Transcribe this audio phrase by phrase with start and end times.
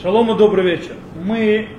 [0.00, 0.92] Шалом и добрый вечер.
[1.24, 1.70] Мы,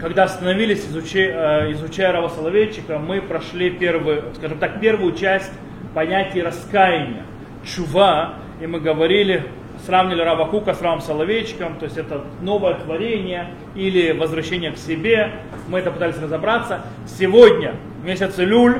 [0.00, 5.52] когда остановились, изучая, изучая Рава Соловейчика, мы прошли первую, скажем так, первую часть
[5.92, 7.22] понятия раскаяния,
[7.62, 9.44] чува, и мы говорили,
[9.84, 15.30] сравнили Рава Кука с Равом Соловейчиком, то есть это новое творение или возвращение к себе.
[15.68, 16.80] Мы это пытались разобраться.
[17.06, 18.78] Сегодня месяц Люль,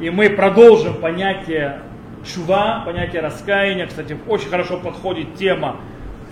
[0.00, 1.80] и мы продолжим понятие
[2.24, 3.88] чува, понятие раскаяния.
[3.88, 5.80] Кстати, очень хорошо подходит тема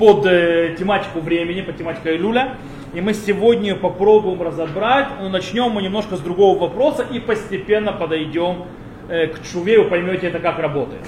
[0.02, 2.56] под э, тематику времени, под тематику Илюля.
[2.92, 8.64] И мы сегодня попробуем разобрать, но начнем мы немножко с другого вопроса и постепенно подойдем
[9.08, 11.02] э, к чуве, вы поймете это как работает.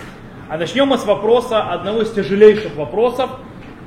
[0.48, 3.30] А начнем мы с вопроса, одного из тяжелейших вопросов,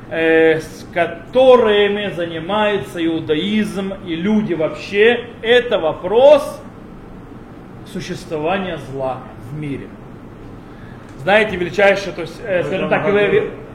[0.10, 5.28] э, с которыми занимается иудаизм и люди вообще.
[5.42, 6.62] Это вопрос
[7.94, 9.20] существования зла
[9.50, 9.88] в мире.
[11.20, 13.06] Знаете, величайшее, то есть, э, скажем так,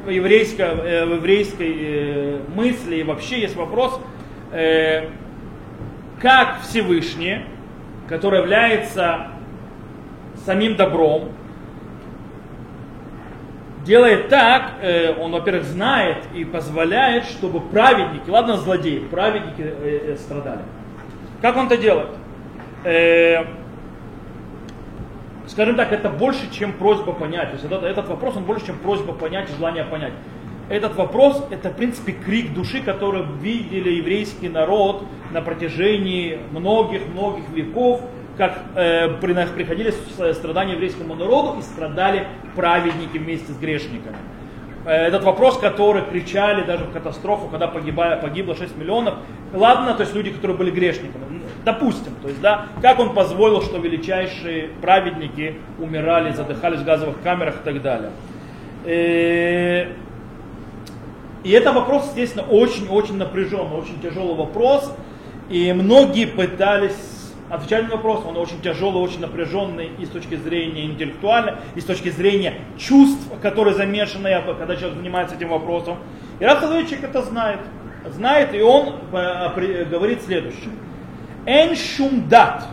[0.04, 4.00] в еврейской, э, в еврейской э, мысли и вообще есть вопрос,
[4.52, 5.08] э,
[6.20, 7.44] как Всевышний,
[8.08, 9.28] который является
[10.44, 11.30] самим добром,
[13.84, 14.74] делает так,
[15.18, 20.62] он, во-первых, знает и позволяет, чтобы праведники, ладно, злодеи, праведники страдали.
[21.40, 22.10] Как он это делает?
[25.46, 27.48] Скажем так, это больше, чем просьба понять.
[27.48, 30.12] То есть этот, этот вопрос, он больше, чем просьба понять и желание понять.
[30.68, 38.00] Этот вопрос, это, в принципе, крик души, который видели еврейский народ на протяжении многих-многих веков,
[38.38, 39.92] как э, приходили
[40.32, 42.26] страдания еврейскому народу и страдали
[42.56, 44.16] праведники вместе с грешниками.
[44.84, 49.14] Э, этот вопрос, который кричали даже в катастрофу, когда погибало, погибло 6 миллионов.
[49.52, 51.42] Ладно, то есть люди, которые были грешниками.
[51.64, 53.78] Допустим, то есть, да, как он позволил, что
[54.80, 58.10] праведники умирали, задыхались в газовых камерах и так далее.
[58.84, 59.92] Э,
[61.44, 64.92] и это вопрос, естественно, очень-очень напряженный, очень тяжелый вопрос.
[65.48, 70.85] И многие пытались отвечать на вопрос, он очень тяжелый, очень напряженный и с точки зрения
[70.85, 75.97] интеллектуальной, и с точки зрения чувств, которые замешаны, когда человек занимается этим вопросом.
[76.39, 77.59] И Раф это знает.
[78.09, 80.71] Знает, и он э, говорит следующее.
[81.47, 82.63] אין שום דת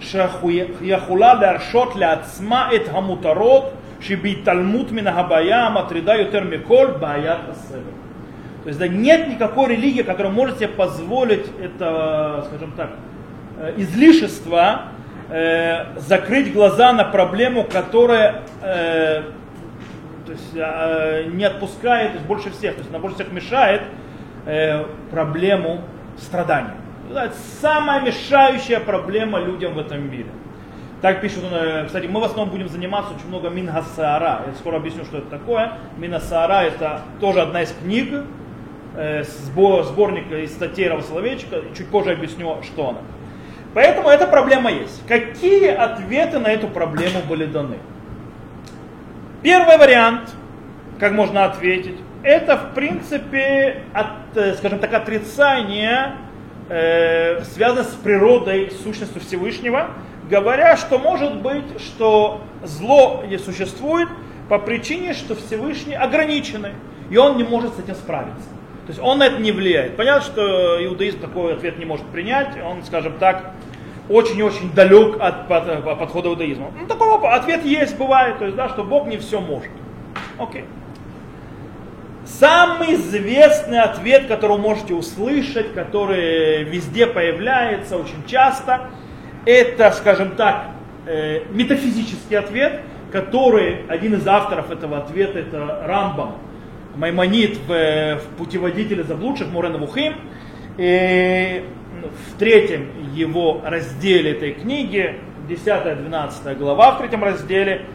[0.00, 7.80] שיכולה להרשות לעצמה את המותרות שבהתעלמות מן הבעיה המטרידה יותר מכל בעיית הסבל.
[8.62, 13.05] То есть да, нет никакой религии, которая может себе позволить это, скажем так, э,
[13.77, 14.83] излишество,
[15.29, 19.23] э, закрыть глаза на проблему, которая э,
[20.25, 23.81] то есть, э, не отпускает, то есть больше всех, то есть она больше всех мешает
[24.45, 25.81] э, проблему
[26.17, 26.75] страдания
[27.61, 30.27] самая мешающая проблема людям в этом мире.
[31.01, 34.41] Так пишут, э, кстати, мы в основном будем заниматься очень много Мингасаара.
[34.47, 35.73] Я скоро объясню, что это такое.
[35.97, 38.23] Мингасаара это тоже одна из книг,
[38.95, 41.61] э, сбор, сборника из статей Равословечка.
[41.77, 42.99] Чуть позже объясню, что она.
[43.73, 45.05] Поэтому эта проблема есть.
[45.07, 47.77] Какие ответы на эту проблему были даны?
[49.43, 50.33] Первый вариант,
[50.99, 56.15] как можно ответить, это в принципе, от, э, скажем так, отрицание
[56.69, 59.91] э, связано с природой, сущностью Всевышнего,
[60.29, 64.09] говоря, что может быть, что зло не существует
[64.49, 66.71] по причине, что Всевышний ограниченный,
[67.09, 68.49] и он не может с этим справиться.
[68.87, 69.97] То есть он на это не влияет.
[69.97, 73.51] Понятно, что иудаизм такой ответ не может принять, он, скажем так,
[74.07, 76.71] очень-очень далек от подхода иудаизма.
[76.79, 79.71] Ну, такой ответ есть, бывает, то есть, да, что Бог не все может.
[80.39, 80.63] Окей.
[82.23, 88.89] Самый известный ответ, который вы можете услышать, который везде появляется очень часто,
[89.45, 90.67] это, скажем так,
[91.05, 92.79] э, метафизический ответ,
[93.11, 96.35] который один из авторов этого ответа, это Рамбам,
[96.97, 100.15] Маймонит в, в путеводителе заблудших Мурена Вухим.
[100.77, 101.63] И
[102.01, 105.15] в третьем его разделе этой книги,
[105.47, 107.85] 10-12 глава в третьем разделе,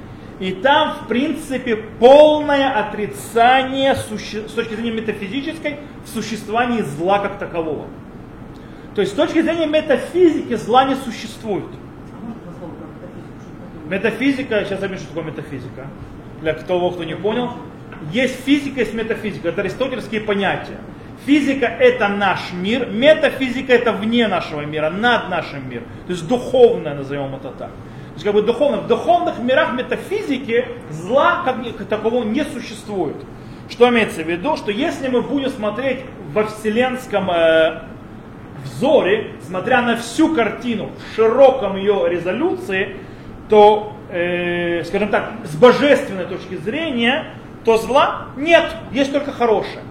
[0.40, 4.48] и там, в принципе, полное отрицание суще...
[4.48, 7.86] с точки зрения метафизической в существовании зла как такового.
[8.94, 11.66] То есть с точки зрения метафизики зла не существует.
[13.88, 15.86] Метафизика, сейчас объясню, что такое метафизика.
[16.40, 17.52] Для того, кто не понял.
[18.10, 19.48] Есть физика, есть метафизика.
[19.48, 20.78] Это аристотельские понятия.
[21.24, 25.84] Физика это наш мир, метафизика это вне нашего мира, над нашим миром.
[26.06, 27.68] То есть духовное, назовем это так.
[27.68, 33.16] То есть как бы духовно, в духовных мирах метафизики зла как, такового не существует.
[33.70, 34.56] Что имеется в виду?
[34.56, 36.00] Что если мы будем смотреть
[36.34, 37.82] во вселенском э,
[38.64, 42.96] взоре, смотря на всю картину в широком ее резолюции,
[43.48, 47.26] то, э, скажем так, с божественной точки зрения,
[47.64, 49.82] то зла нет, есть только хорошее.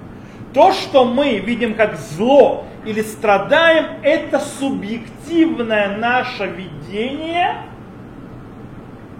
[0.53, 7.57] то, что мы видим как зло или страдаем, это субъективное наше видение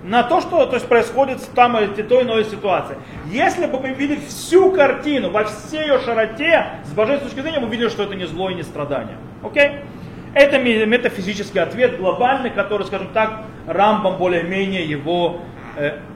[0.03, 2.98] на то, что то есть, происходит там или той иной ситуации.
[3.27, 7.69] Если бы мы видели всю картину во всей ее широте, с божественной точки зрения, мы
[7.69, 9.18] видели, что это не зло и не страдание.
[9.44, 9.81] Окей?
[10.33, 15.42] Это метафизический ответ глобальный, который, скажем так, Рамбам более-менее его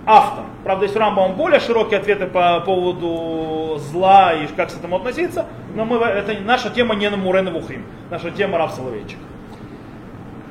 [0.05, 0.45] автор.
[0.63, 5.45] Правда, есть у Рамбама более широкие ответы по поводу зла и как к этому относиться,
[5.75, 9.19] но мы, это наша тема не на Мурен Вухим, наша тема Рав Соловейчик.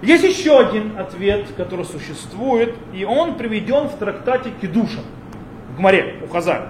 [0.02, 5.00] Есть еще один ответ, который существует, и он приведен в трактате Кедуша,
[5.70, 6.68] в Гмаре, у Хазар.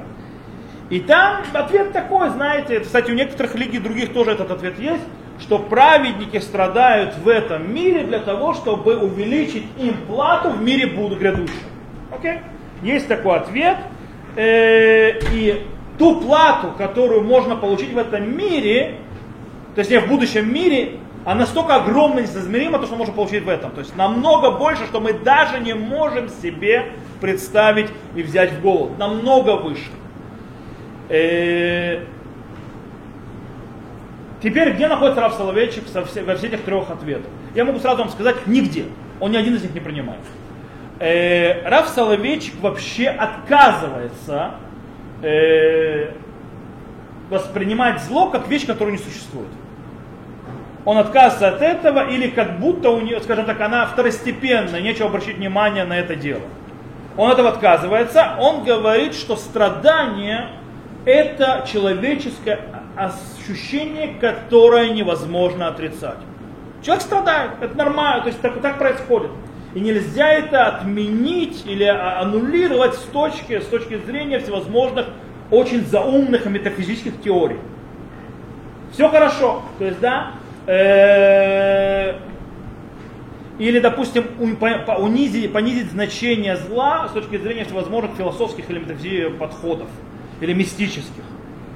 [0.91, 5.03] И там ответ такой, знаете, кстати, у некоторых религий других тоже этот ответ есть,
[5.41, 11.19] что праведники страдают в этом мире для того, чтобы увеличить им плату в мире будут
[11.19, 11.74] грядущем.
[12.19, 12.39] Окей?
[12.83, 13.79] Есть такой ответ.
[14.37, 15.65] Э, и
[15.99, 18.97] ту плату, которую можно получить в этом мире,
[19.75, 23.71] то есть в будущем мире, она настолько огромна, несоизмерима, то, что можно получить в этом.
[23.71, 26.87] То есть намного больше, что мы даже не можем себе
[27.21, 28.95] представить и взять в голову.
[28.99, 29.91] Намного выше.
[31.09, 32.01] Э,
[34.45, 37.31] Теперь, где находится Рав Соловейчик во всех этих трех ответах?
[37.55, 38.85] Я могу сразу вам сказать, нигде.
[39.19, 40.21] Он ни один из них не принимает.
[41.01, 44.53] Э, Рав Соловейчик вообще отказывается
[45.23, 46.13] э,
[47.31, 49.49] воспринимать зло как вещь, которая не существует.
[50.85, 55.39] Он отказывается от этого, или как будто у нее, скажем так, она второстепенная, нечего обращать
[55.39, 56.43] внимание на это дело.
[57.17, 60.49] Он этого отказывается, он говорит, что страдание
[61.07, 62.61] это человеческое
[62.97, 66.19] ощущение, которое невозможно отрицать.
[66.83, 69.31] Человек страдает, это нормально, то есть так, так происходит.
[69.75, 75.07] И нельзя это отменить или а, аннулировать с точки, с точки зрения всевозможных
[75.51, 77.59] очень заумных и метафизических теорий.
[78.93, 79.63] Все хорошо.
[79.79, 80.33] То есть, да,
[80.67, 82.15] э,
[83.59, 89.89] или, допустим, унизить, понизить значение зла с точки зрения всевозможных философских или метафизических подходов,
[90.41, 91.25] или мистических.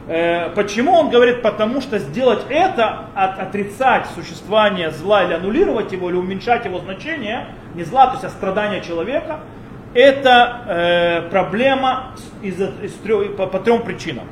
[0.09, 1.43] Э, почему он говорит?
[1.43, 7.47] Потому что сделать это, от, отрицать существование зла или аннулировать его, или уменьшать его значение,
[7.75, 9.41] не зла, то есть а страдания человека,
[9.95, 12.93] это э, проблема из, из, из,
[13.37, 14.27] по, по трем причинам.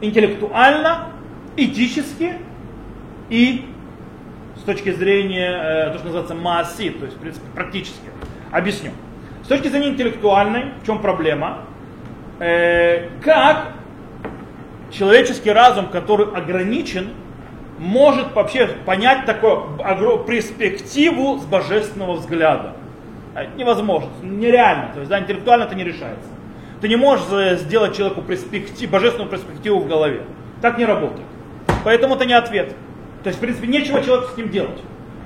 [0.00, 1.08] Интеллектуально,
[1.56, 2.34] этически
[3.28, 3.66] и
[4.56, 8.08] с точки зрения, э, то, что называется масси, то есть, в принципе, практически.
[8.50, 8.90] Объясню.
[9.44, 11.60] С точки зрения интеллектуальной, в чем проблема?
[12.38, 13.72] Э, как
[14.90, 17.10] человеческий разум, который ограничен,
[17.78, 19.78] может вообще понять такую
[20.26, 22.74] перспективу с божественного взгляда.
[23.34, 24.90] А невозможно, нереально.
[24.92, 26.28] То есть, да, интеллектуально это не решается.
[26.80, 27.26] Ты не можешь
[27.60, 30.22] сделать человеку перспектив, божественную перспективу в голове.
[30.60, 31.26] Так не работает.
[31.84, 32.74] Поэтому это не ответ.
[33.22, 34.78] То есть, в принципе, нечего человеку с ним делать.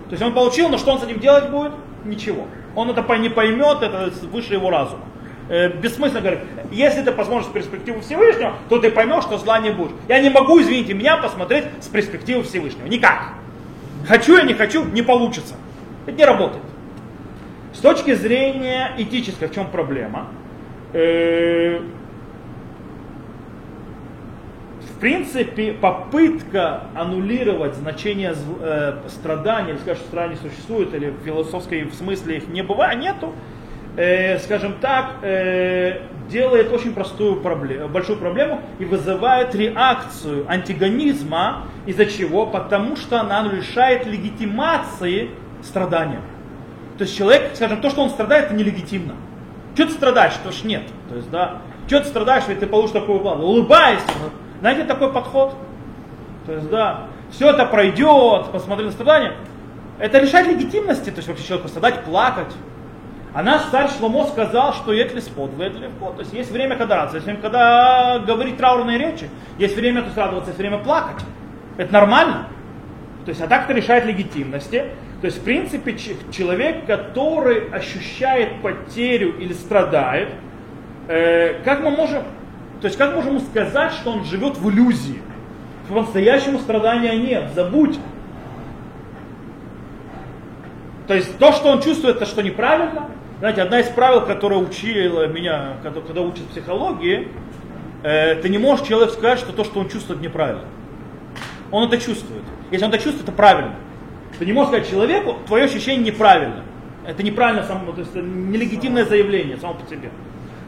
[0.09, 1.73] То есть он получил, но что он с этим делать будет?
[2.05, 2.47] Ничего.
[2.75, 5.05] Он это не поймет, это выше его разума
[5.53, 6.41] э, бессмысленно говорить,
[6.73, 9.93] если ты посмотришь с перспективы Всевышнего, то ты поймешь, что зла не будет.
[10.09, 12.87] Я не могу, извините меня, посмотреть с перспективы Всевышнего.
[12.87, 13.35] Никак.
[14.09, 15.55] Хочу я, не хочу, не получится.
[16.07, 16.65] Это не работает.
[17.75, 20.29] С точки зрения этической, в чем проблема?
[20.95, 21.81] Э,
[24.81, 31.91] в принципе, попытка аннулировать значение э, страдания, или сказать, что страдания существуют, или в философской
[31.93, 33.35] смысле их не бывает, нету,
[33.97, 41.65] э, скажем так, э, делает очень простую проблему, большую проблему и вызывает реакцию антигонизма.
[41.87, 42.47] Из-за чего?
[42.47, 45.31] Потому что она лишает легитимации
[45.63, 46.21] страдания.
[46.99, 49.15] То есть человек, скажем, то, что он страдает, это нелегитимно.
[49.75, 50.35] Что ты страдаешь?
[50.45, 50.83] То ж нет.
[51.09, 53.45] То есть, да, что ты страдаешь, ведь ты получишь такую плану.
[53.45, 54.05] Улыбайся.
[54.61, 55.55] Знаете такой подход?
[56.47, 59.35] То есть, да, все это пройдет, посмотри на страдания.
[59.99, 62.53] Это лишает легитимности, то есть вообще человеку страдать, плакать.
[63.35, 66.17] А наш царь Шломо сказал, что если спот, если вход.
[66.17, 70.07] То есть есть время, когда радоваться, есть время, когда говорить траурные речи, есть время, то
[70.07, 71.25] есть радоваться, есть время плакать.
[71.79, 72.49] Это нормально.
[73.25, 74.85] То есть а так это решает легитимности.
[75.23, 75.97] То есть в принципе
[76.31, 80.31] человек, который ощущает потерю или страдает,
[81.09, 82.25] э, как мы можем,
[82.81, 85.23] то есть как можем сказать, что он живет в иллюзии?
[85.89, 87.99] По-настоящему страдания нет, забудь.
[91.07, 93.09] То есть то, что он чувствует, это что неправильно,
[93.43, 97.27] знаете, одна из правил, которая учила меня, когда, когда учат психологии,
[98.05, 100.63] э, ты не можешь человеку сказать, что то, что он чувствует, неправильно.
[101.73, 102.45] Он это чувствует.
[102.71, 103.75] Если он это чувствует, это правильно.
[104.39, 106.63] Ты не можешь сказать человеку, твое ощущение неправильно.
[107.05, 110.11] Это неправильно само, то есть это нелегитимное заявление само по себе.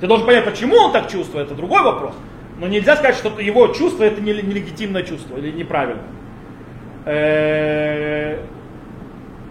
[0.00, 2.16] Ты должен понять, почему он так чувствует, это другой вопрос.
[2.58, 6.02] Но нельзя сказать, что его чувство это нелегитимное чувство или неправильно.
[7.04, 8.40] Э,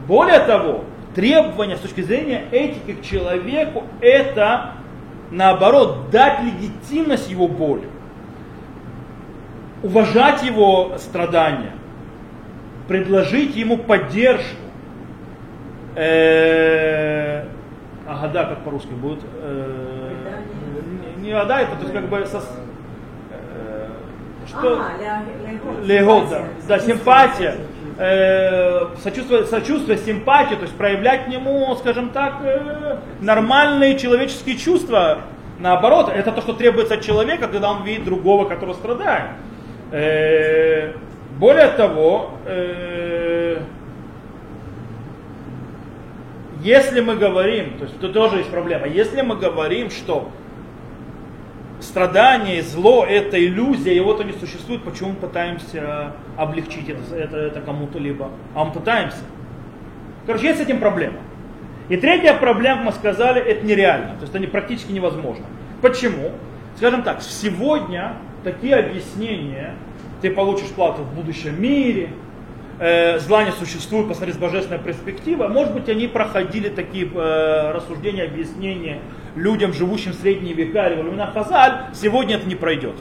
[0.09, 4.71] более того, требования с точки зрения этики к человеку это
[5.31, 7.87] наоборот дать легитимность его боли,
[9.81, 11.73] уважать его страдания,
[12.87, 14.57] предложить ему поддержку.
[15.95, 17.45] Э,
[18.07, 19.19] ага, да, как по-русски будет.
[19.41, 20.11] Э,
[21.17, 22.41] не, не ада, это то есть как бы со,
[23.29, 23.89] э,
[24.47, 24.81] что?
[24.81, 27.57] А, легот, да, да, симпатия
[27.97, 35.19] э, сочувствие, симпатию, то есть проявлять к нему, скажем так, э, нормальные человеческие чувства.
[35.59, 39.31] Наоборот, это то, что требуется от человека, когда он видит другого, который страдает.
[39.91, 40.93] Э,
[41.39, 42.31] более того,
[46.61, 50.29] если мы говорим, то есть тут тоже есть проблема, если мы говорим, что
[51.83, 57.99] страдание, зло, это иллюзия, его-то не существует, почему мы пытаемся облегчить это, это, это кому-то
[57.99, 58.29] либо?
[58.55, 59.19] А мы пытаемся.
[60.25, 61.17] Короче, есть с этим проблема.
[61.89, 65.45] И третья проблема, мы сказали, это нереально, то есть это практически невозможно.
[65.81, 66.31] Почему?
[66.77, 68.13] Скажем так, сегодня
[68.43, 69.75] такие объяснения,
[70.21, 72.09] ты получишь плату в будущем мире,
[72.79, 78.23] э, зла не существует, посмотри с божественной перспективы, может быть, они проходили такие э, рассуждения,
[78.23, 78.99] объяснения
[79.35, 82.95] людям, живущим в средние века или во времена Хазаль, сегодня это не пройдет.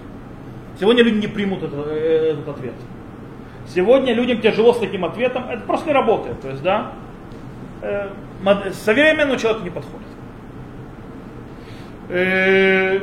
[0.80, 2.74] Сегодня люди не примут это, э, этот ответ.
[3.66, 6.40] Сегодня людям тяжело с таким ответом, это просто не работает.
[6.40, 6.92] То есть, да,
[7.82, 8.08] э,
[8.72, 10.06] современному человеку не подходит.
[12.08, 13.00] Э,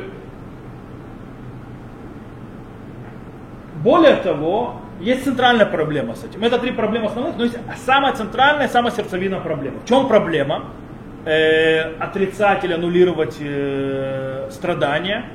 [3.82, 6.44] более того, есть центральная проблема с этим.
[6.44, 7.56] Это три проблемы основных, но есть
[7.86, 9.78] самая центральная, самая сердцевинная проблема.
[9.80, 10.64] В чем проблема?
[11.26, 15.26] Э, отрицать или аннулировать э, страдания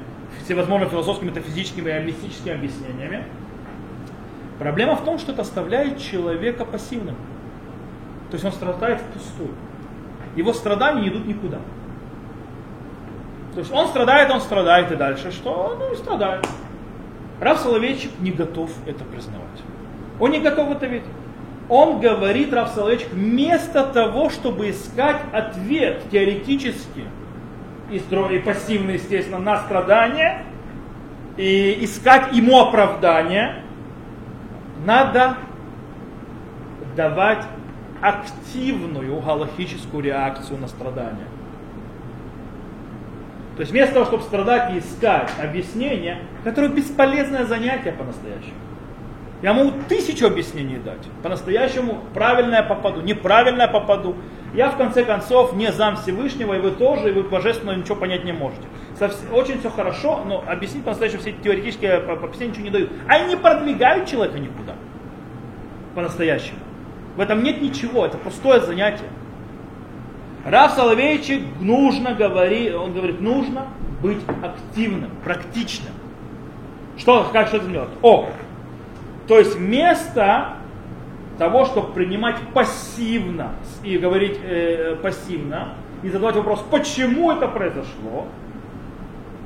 [0.43, 3.23] всевозможными философскими, метафизическими и мистическими объяснениями.
[4.57, 7.15] Проблема в том, что это оставляет человека пассивным.
[8.31, 9.51] То есть он страдает впустую.
[10.35, 11.59] Его страдания не идут никуда.
[13.53, 15.77] То есть он страдает, он страдает и дальше что?
[15.79, 16.47] Ну и страдает.
[17.39, 19.61] Рав Соловейчик не готов это признавать.
[20.19, 21.05] Он не готов это видеть.
[21.67, 27.05] Он говорит, Рав Соловейчик, вместо того, чтобы искать ответ теоретически
[27.89, 30.43] и, и пассивно, естественно, на страдания,
[31.37, 33.63] и искать ему оправдание,
[34.85, 35.37] надо
[36.95, 37.43] давать
[38.01, 41.27] активную галактическую реакцию на страдания.
[43.55, 48.53] То есть вместо того, чтобы страдать и искать объяснение, которое бесполезное занятие по-настоящему.
[49.41, 51.01] Я могу тысячу объяснений дать.
[51.21, 54.15] По-настоящему правильное попаду, неправильное попаду.
[54.53, 58.23] Я в конце концов не зам Всевышнего, и вы тоже, и вы божественного ничего понять
[58.23, 58.63] не можете.
[59.33, 62.91] Очень все хорошо, но объяснить по-настоящему все теоретические объяснения ничего не дают.
[63.07, 64.75] Они не продвигают человека никуда.
[65.93, 66.59] По-настоящему.
[67.17, 69.09] В этом нет ничего, это пустое занятие.
[70.45, 73.67] Рав Соловейчик нужно говорить, он говорит, нужно
[74.01, 75.93] быть активным, практичным.
[76.97, 77.89] Что, как что это делать?
[78.01, 78.29] О,
[79.27, 80.57] то есть вместо
[81.37, 83.53] того, чтобы принимать пассивно
[83.83, 88.27] и говорить э, пассивно, и задавать вопрос, почему это произошло,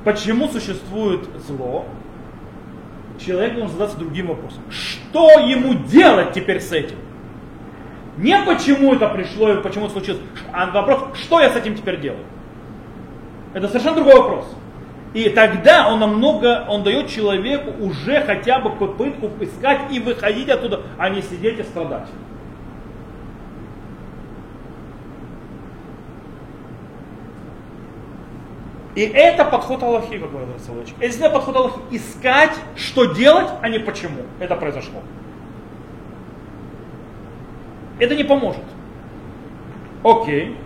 [0.04, 1.86] почему существует зло,
[3.18, 4.62] человек должен задаться другим вопросом.
[4.70, 6.96] Что ему делать теперь с этим?
[8.16, 10.20] Не почему это пришло и почему случилось,
[10.52, 12.24] а вопрос, что я с этим теперь делаю.
[13.54, 14.56] Это совершенно другой вопрос.
[15.12, 20.82] И тогда он намного, он дает человеку уже хотя бы попытку искать и выходить оттуда,
[20.98, 22.06] а не сидеть и страдать.
[28.94, 30.96] И это подход Аллахи, как говорит Соловейчик.
[31.00, 31.78] Это подход Аллахи.
[31.90, 35.00] Искать, что делать, а не почему это произошло.
[37.98, 38.64] Это не поможет.
[40.02, 40.56] Окей.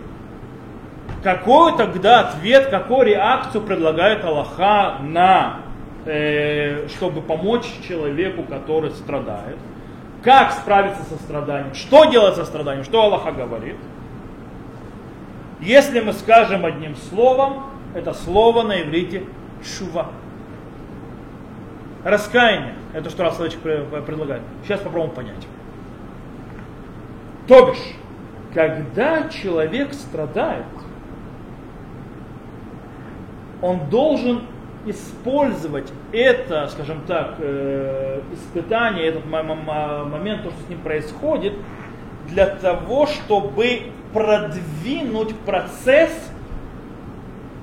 [1.25, 5.61] Какой тогда ответ, какую реакцию предлагает Аллаха на,
[6.05, 9.57] э, чтобы помочь человеку, который страдает?
[10.21, 11.73] Как справиться со страданием?
[11.73, 12.83] Что делать со страданием?
[12.85, 13.75] Что Аллаха говорит?
[15.61, 19.23] Если мы скажем одним словом, это слово на иврите
[19.63, 20.11] шува.
[22.03, 22.75] Раскаяние.
[22.93, 24.43] Это что раз человек предлагает.
[24.63, 25.47] Сейчас попробуем понять.
[27.47, 27.95] То бишь,
[28.53, 30.65] когда человек страдает,
[33.65, 34.43] он должен
[34.85, 41.53] использовать это, скажем так, э, испытание, этот момент, то, что с ним происходит,
[42.29, 46.11] для того, чтобы продвинуть процесс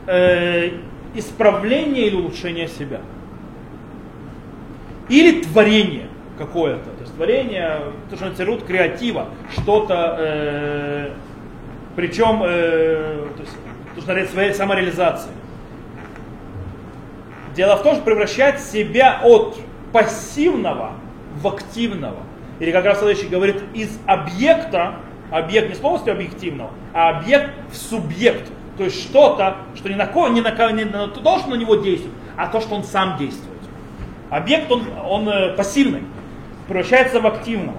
[0.09, 0.71] э,
[1.14, 3.00] исправления или улучшения себя.
[5.09, 6.90] Или творение какое-то.
[6.90, 7.78] То есть творение,
[8.11, 11.11] то, что называют креатива, что-то, э,
[11.94, 13.56] причем, то есть,
[13.94, 15.37] называется своей самореализацией.
[17.54, 19.59] Дело в том, что превращать себя от
[19.92, 20.92] пассивного
[21.40, 22.18] в активного.
[22.61, 24.97] Или как раз следующий говорит, из объекта,
[25.30, 28.50] объект не с полностью объективного, а объект в субъект.
[28.78, 32.49] То есть что-то, что не на, не на, не на то, на него действует, а
[32.49, 33.52] то, что он сам действует.
[34.30, 36.04] Объект, он, он э, пассивный,
[36.66, 37.76] превращается в активного.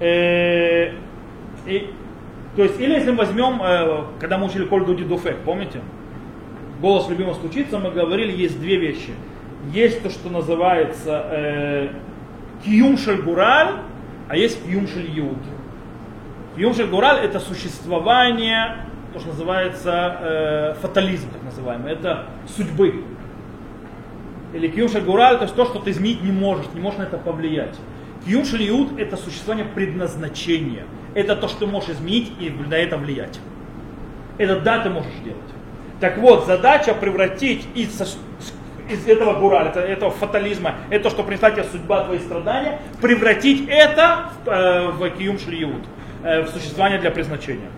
[0.00, 0.92] Э,
[1.66, 1.90] и,
[2.56, 5.80] то есть, или если мы возьмем, э, когда мы учили Коль Дуди Дуфек, помните?
[6.82, 9.14] Голос любимого стучится, мы говорили, есть две вещи.
[9.72, 11.88] Есть то, что называется э,
[12.64, 13.76] шельгураль,
[14.28, 15.38] а есть киюм шельюд.
[16.56, 23.04] Киюм шельгураль это существование, то, что называется э, фатализм, так называемый, это судьбы.
[24.52, 27.78] Или киюм шельгураль это то, что ты изменить не можешь, не можешь на это повлиять.
[28.26, 30.86] Киюм шельюд это существование предназначения.
[31.14, 33.38] Это то, что ты можешь изменить и на это влиять.
[34.36, 35.51] Это да, ты можешь делать.
[36.02, 38.18] Так вот, задача превратить из
[38.90, 44.30] из этого гураля, это, этого фатализма, это, что принесла тебе судьба, твои страдания, превратить это
[44.44, 45.84] в, э, в киюм шлиют,
[46.24, 47.70] э, в существование для призначения.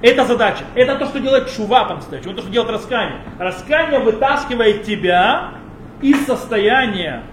[0.00, 0.62] Это задача.
[0.76, 3.18] Это то, что делает чува по-настоящему, то, что делает раскание.
[3.36, 5.54] Раскание вытаскивает тебя
[6.00, 7.24] из состояния,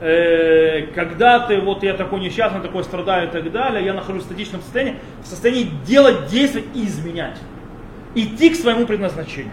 [0.00, 4.26] э, когда ты, вот я такой несчастный, такой страдаю и так далее, я нахожусь в
[4.26, 7.38] статичном состоянии, в состоянии делать, действовать и изменять.
[8.20, 9.52] Идти к своему предназначению.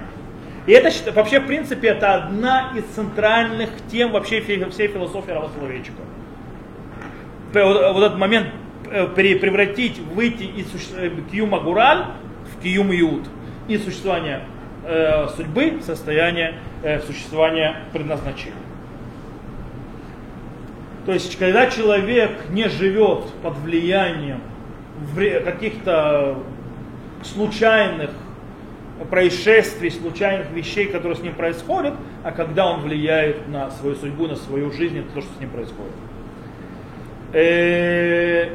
[0.65, 6.01] И это вообще, в принципе, это одна из центральных тем вообще всей философии Равословечика.
[7.53, 8.47] Вот этот момент
[8.89, 12.05] э, превратить, выйти из э, киюма гураль
[12.55, 13.27] в киюм иуд,
[13.67, 14.41] из существования
[14.83, 18.55] э, судьбы в состояние э, существования предназначения.
[21.05, 24.41] То есть, когда человек не живет под влиянием
[25.43, 26.39] каких-то
[27.21, 28.09] случайных
[29.09, 34.35] происшествий, случайных вещей, которые с ним происходят, а когда он влияет на свою судьбу, на
[34.35, 35.93] свою жизнь, это то, что с ним происходит.
[37.33, 38.49] Э,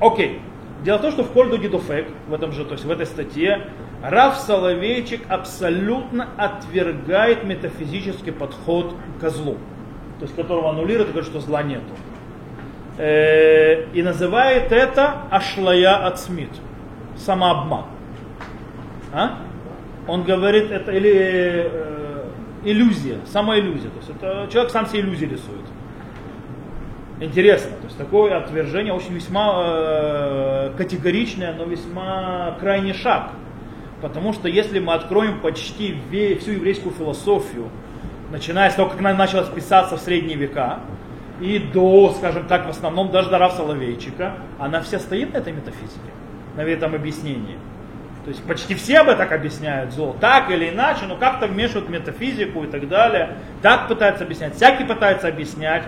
[0.00, 0.40] окей.
[0.84, 3.68] Дело в том, что в Кольду Гидофек, в этом же, то есть в этой статье,
[4.02, 9.58] Раф Соловейчик абсолютно отвергает метафизический подход к козлу,
[10.18, 11.84] то есть которого аннулирует и говорит, что зла нету.
[12.98, 16.50] Э, и называет это ашлая ацмит,
[17.16, 17.84] самообман.
[19.12, 19.38] А?
[20.08, 22.24] Он говорит, это или э,
[22.64, 23.90] иллюзия, самоиллюзия.
[23.90, 25.66] То есть это человек сам себе иллюзии рисует.
[27.20, 33.30] Интересно, то есть такое отвержение очень весьма э, категоричное, но весьма крайний шаг.
[34.00, 35.96] Потому что если мы откроем почти
[36.40, 37.68] всю еврейскую философию,
[38.32, 40.80] начиная с того, как она начала писаться в средние века,
[41.40, 45.52] и до, скажем так, в основном даже до Рав Соловейчика, она вся стоит на этой
[45.52, 46.10] метафизике,
[46.56, 47.56] на этом объяснении.
[48.24, 52.62] То есть почти все об этом объясняют зло, так или иначе, но как-то вмешивают метафизику
[52.62, 53.36] и так далее.
[53.62, 55.82] Так пытаются объяснять, всякий пытается объяснять.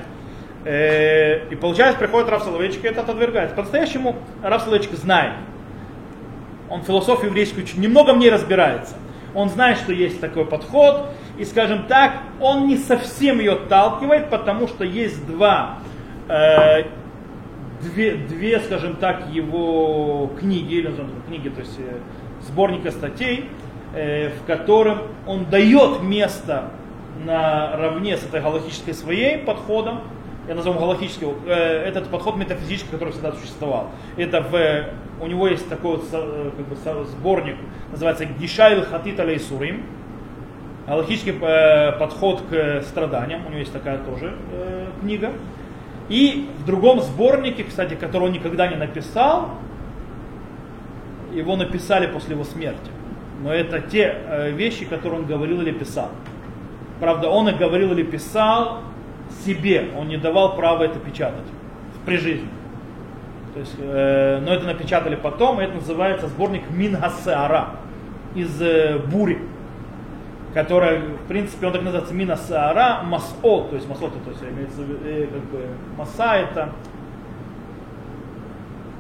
[0.65, 3.55] Э, и получается, приходит Раф Соловейчик и это отвергает.
[3.55, 5.35] По-настоящему Раф Соловейчик знает.
[6.69, 8.97] Он философию еврейскую немного в ней разбирается.
[9.35, 14.69] Он знает, что есть такой подход, и, скажем так, он не совсем ее отталкивает, потому
[14.69, 15.79] что есть два,
[16.29, 16.85] э,
[17.83, 20.95] две, две, скажем так, его книги, или
[21.27, 21.99] книги, то есть э,
[22.47, 23.49] сборника статей,
[23.95, 26.71] э, в котором он дает место
[27.25, 30.01] наравне с этой галактической своей подходом,
[30.49, 33.91] я назову галактический, э, этот подход метафизический, который всегда существовал.
[34.17, 37.57] Это в, у него есть такой вот э, как бы, сборник,
[37.91, 39.85] называется Гишайл Хатит Алейсурим,
[40.87, 41.33] галактический
[41.99, 44.35] подход к страданиям, у него есть такая тоже
[45.01, 45.33] книга.
[46.11, 49.49] И в другом сборнике, кстати, который он никогда не написал,
[51.35, 52.91] его написали после его смерти.
[53.43, 56.11] Но это те э, вещи, которые он говорил или писал.
[57.01, 58.83] Правда, он их говорил или писал
[59.45, 61.47] себе, он не давал права это печатать
[62.07, 62.49] при жизни.
[63.55, 67.77] То есть, э, но это напечатали потом, и это называется сборник Мингасеара
[68.35, 69.39] из э, бури,
[70.55, 75.27] которая, в принципе, он так называется Минасеара Масо, то есть Масо, то есть имеется э,
[75.27, 75.67] как бы
[75.97, 76.71] Маса это,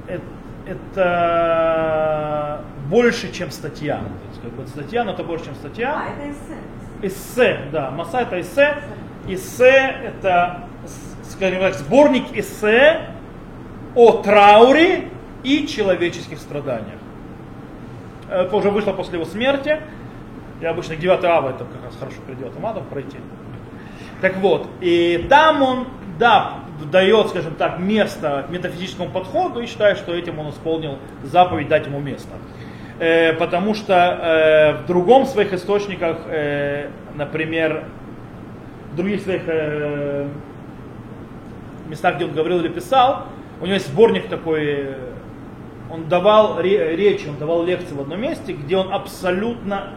[0.07, 0.23] это
[0.67, 3.99] это больше, чем статья.
[3.99, 5.95] То есть, как бы статья, но это больше, чем статья.
[5.97, 6.59] А, это эссе.
[7.03, 7.91] Эссе, да.
[7.91, 8.77] Масса это эссе.
[9.27, 10.65] Эссе это,
[11.31, 13.11] скажем так, сборник эссе
[13.95, 15.09] о трауре
[15.43, 16.99] и человеческих страданиях.
[18.31, 19.81] Это уже вышло после его смерти.
[20.61, 23.19] Я обычно 9 ава это как раз хорошо придет, Амадов пройти.
[24.21, 30.15] Так вот, и там он, да, дает, скажем так, место метафизическому подходу и считает, что
[30.15, 32.31] этим он исполнил заповедь дать ему место.
[32.99, 37.85] Э, потому что э, в другом своих источниках, э, например,
[38.93, 40.29] в других своих э,
[41.89, 43.27] местах, где он говорил или писал,
[43.61, 44.95] у него есть сборник такой,
[45.91, 49.95] он давал речи, он давал лекции в одном месте, где он абсолютно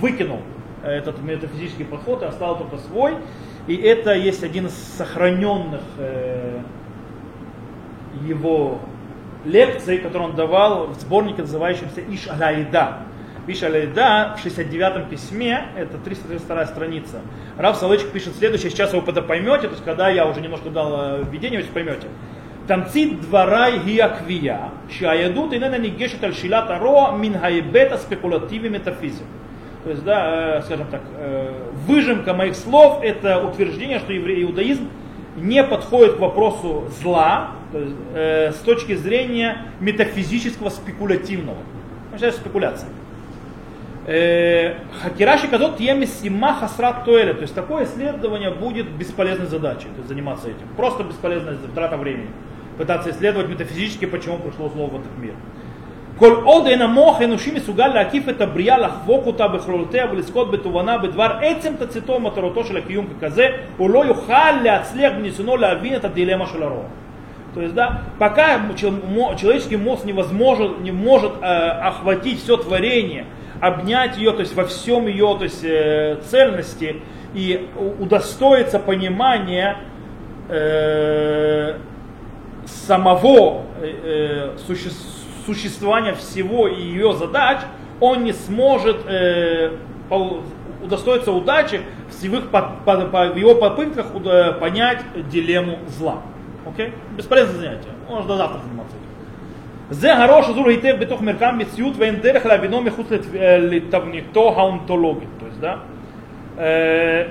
[0.00, 0.40] выкинул
[0.84, 3.14] этот метафизический подход и оставил только свой.
[3.67, 6.59] И это есть один из сохраненных э,
[8.25, 8.79] его
[9.45, 12.97] лекций, который он давал в сборнике, называющемся Иш Аляида.
[13.47, 17.21] Иш Аляида в 69-м письме, это 332 страница.
[17.57, 20.93] Рав Соловейчик пишет следующее, сейчас вы это поймете, то есть когда я уже немножко дал
[20.95, 22.07] э, введение, вы поймете.
[22.65, 29.23] תמצית דבריי היא הקביעה שהיהדות איננה ניגשת על שאלת הרוע מן ההיבט הספקולטיבי מטאפיזי.
[29.88, 31.00] То есть, да, скажем так,
[31.86, 34.86] выжимка моих слов это утверждение, что иудаизм
[35.34, 41.56] не подходит к вопросу зла то есть, э, с точки зрения метафизического спекулятивного.
[42.12, 42.90] Начинается спекуляция.
[45.02, 47.32] Хакираши казот сима хасрат туэля.
[47.32, 50.68] То есть такое исследование будет бесполезной задачей, то есть заниматься этим.
[50.76, 52.28] Просто бесполезная трата времени.
[52.76, 55.32] Пытаться исследовать метафизически, почему пришло зло в этот мир.
[56.17, 61.37] כל עוד אין המוח האנושי מסוגל להקיף את הבריאה, לחבוק אותה בכלולותיה ולזכות בתובנה בדבר
[61.41, 66.63] עצם תציתו ומטרתו של הקיום ככזה, הוא לא יוכל להצליח בניסיונו להבין את הדילמה של
[66.63, 66.83] הרוע.
[67.53, 68.59] То есть, да, пока
[69.37, 73.25] человеческий мозг невозможен, не может э, охватить все творение,
[73.59, 77.01] обнять ее, то есть во всем ее то есть, э, цельности
[77.35, 77.67] и
[77.99, 79.77] удостоиться понимания
[80.49, 81.75] э,
[82.65, 85.16] самого э, существования
[85.47, 87.59] существования всего и ее задач,
[87.99, 89.71] он не сможет э,
[90.83, 96.21] удостоиться удачи в, его, по, по, по, в его попытках э, понять дилемму зла.
[96.67, 96.93] Окей?
[97.17, 97.89] Бесполезное занятие.
[98.07, 99.03] Он может до завтра заниматься этим.
[99.89, 103.07] זה הראש שזור היטב בתוך מרקם מציאות ואין דרך להבינו מחוץ
[103.59, 105.29] לתבניתו האונתולוגית.
[105.39, 105.79] То есть, да,
[106.57, 107.27] э,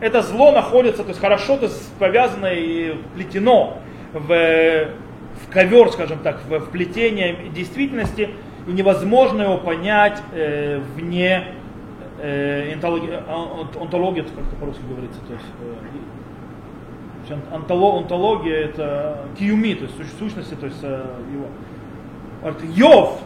[0.00, 3.78] это зло находится, то есть хорошо то есть, повязано и вплетено
[4.12, 4.88] в
[5.49, 8.29] ковер, скажем так, в вплетение действительности,
[8.67, 11.55] и невозможно его понять э, вне
[12.19, 13.11] э, онтологии,
[13.79, 15.45] онтологии, как это по-русски говорится, то есть
[17.29, 21.47] э, онтология это киюми, то есть сущности, то есть э, его.
[22.75, 23.21] Йов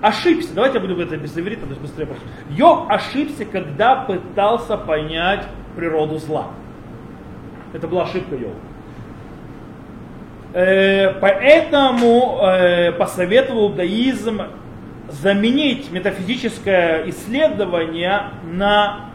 [0.00, 2.24] ошибся, давайте я буду это без иврита, то есть быстрее просто.
[2.50, 5.46] Йов ошибся, когда пытался понять
[5.76, 6.48] природу зла.
[7.72, 8.54] Это была ошибка Йова.
[10.54, 14.42] Э, поэтому э, посоветовал даизм
[15.08, 19.12] заменить метафизическое исследование на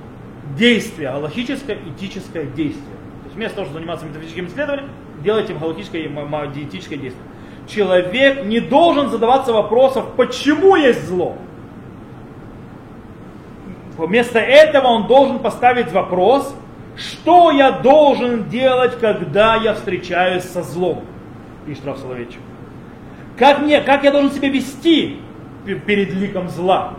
[0.58, 2.95] действие, галактическое этическое действие.
[3.21, 4.89] То есть вместо того, чтобы заниматься метафизическим исследованием,
[5.23, 6.08] делайте галактическое и
[6.54, 7.26] диетическое действие.
[7.67, 11.36] Человек не должен задаваться вопросом, почему есть зло.
[13.97, 16.56] Вместо этого он должен поставить вопрос,
[16.95, 21.04] что я должен делать, когда я встречаюсь со злом
[21.67, 22.39] пишет Раф Соловейчик.
[23.38, 25.19] Как, мне, как я должен себя вести
[25.86, 26.95] перед ликом зла?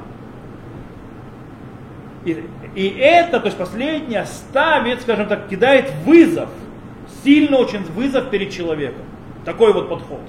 [2.25, 6.51] И, и это, то есть последнее, ставит, скажем так, кидает вызов,
[7.25, 9.03] сильно очень вызов перед человеком.
[9.45, 10.21] Такой вот подход.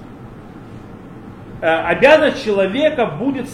[1.62, 3.48] Э, обязанность человека будет,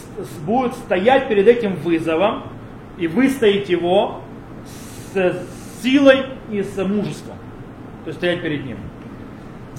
[0.45, 2.43] будет стоять перед этим вызовом
[2.97, 4.21] и выстоять его
[5.13, 5.33] с
[5.81, 7.37] силой и с мужеством.
[8.03, 8.77] То есть стоять перед ним.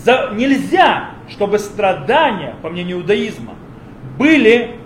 [0.07, 3.55] За, нельзя, чтобы страдания, по мнению иудаизма,
[4.17, 4.77] были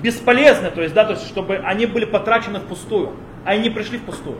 [0.00, 4.36] бесполезны, то есть, да, то есть, чтобы они были потрачены впустую, а они пришли впустую.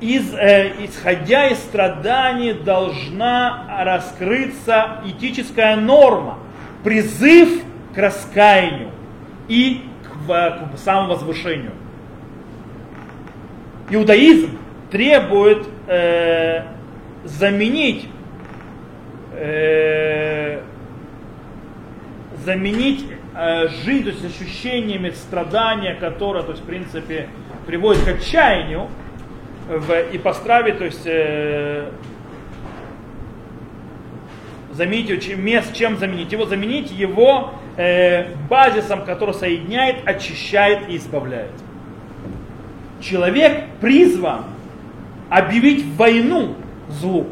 [0.00, 6.38] Из, э, исходя из страданий должна раскрыться этическая норма,
[6.82, 7.62] призыв
[7.94, 8.90] к раскаянию
[9.48, 11.72] и к, к самовозвышению.
[13.90, 14.56] Иудаизм
[14.90, 16.62] требует э,
[17.24, 18.08] заменить
[19.34, 20.60] э,
[22.44, 27.28] заменить э, жизнь, то есть ощущениями страдания, которое, то есть, в принципе,
[27.66, 28.88] приводит к отчаянию,
[29.68, 31.88] в ипостраве, то есть э,
[34.72, 41.52] заменить его, чем, чем заменить его, заменить его э, базисом, который соединяет, очищает и избавляет.
[43.00, 44.44] Человек призван
[45.30, 46.56] объявить войну
[46.92, 47.26] злу.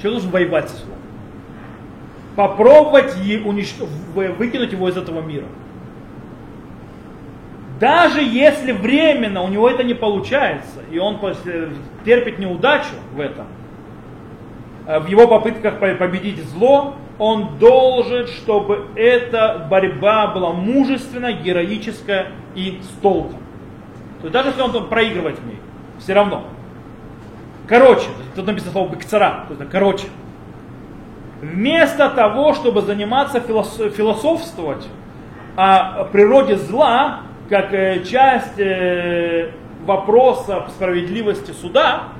[0.00, 0.98] Человек должен воевать со злом.
[2.36, 5.46] Попробовать уничтожить, выкинуть его из этого мира.
[7.78, 11.18] даже если временно у него это не получается, и он
[12.04, 13.46] терпит неудачу в этом,
[14.86, 22.80] э, в его попытках победить зло, он должен, чтобы эта борьба была мужественная, героическая и
[22.82, 23.40] с толком.
[24.20, 25.58] То есть даже если он проигрывает в ней,
[25.98, 26.44] все равно.
[27.72, 30.04] Короче, тут написано слово бекцара, короче.
[31.40, 34.86] Вместо того, чтобы заниматься философствовать
[35.56, 39.52] о природе зла, как э, часть э,
[39.86, 42.10] вопроса справедливости суда,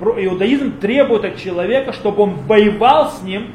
[0.00, 3.48] иудаизм требует от человека, чтобы он воевал с ним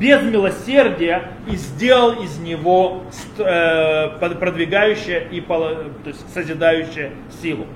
[0.00, 3.04] без милосердия и сделал из него
[3.38, 7.68] э, продвигающее и то есть созидающее силу.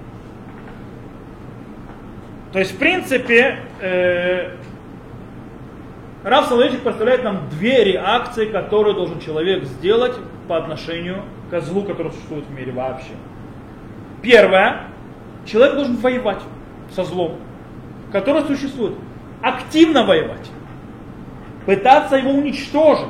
[2.53, 4.51] То есть, в принципе, э,
[6.23, 10.15] Рав Соловейчик представляет нам две реакции, которые должен человек сделать
[10.49, 13.12] по отношению к злу, который существует в мире вообще.
[14.21, 14.83] Первое.
[15.47, 16.41] Человек должен воевать
[16.95, 17.38] со злом,
[18.12, 18.95] которое существует.
[19.41, 20.51] Активно воевать.
[21.65, 23.09] Пытаться его уничтожить.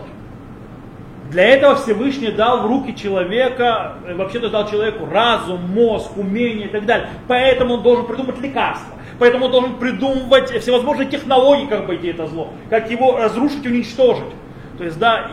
[1.30, 6.70] Для этого Всевышний дал в руки человека, э, вообще-то дал человеку разум, мозг, умение и
[6.70, 7.08] так далее.
[7.26, 12.26] Поэтому он должен придумать лекарства поэтому он должен придумывать всевозможные технологии, как бы идти это
[12.26, 14.32] зло, как его разрушить, уничтожить.
[14.78, 15.30] То есть, да,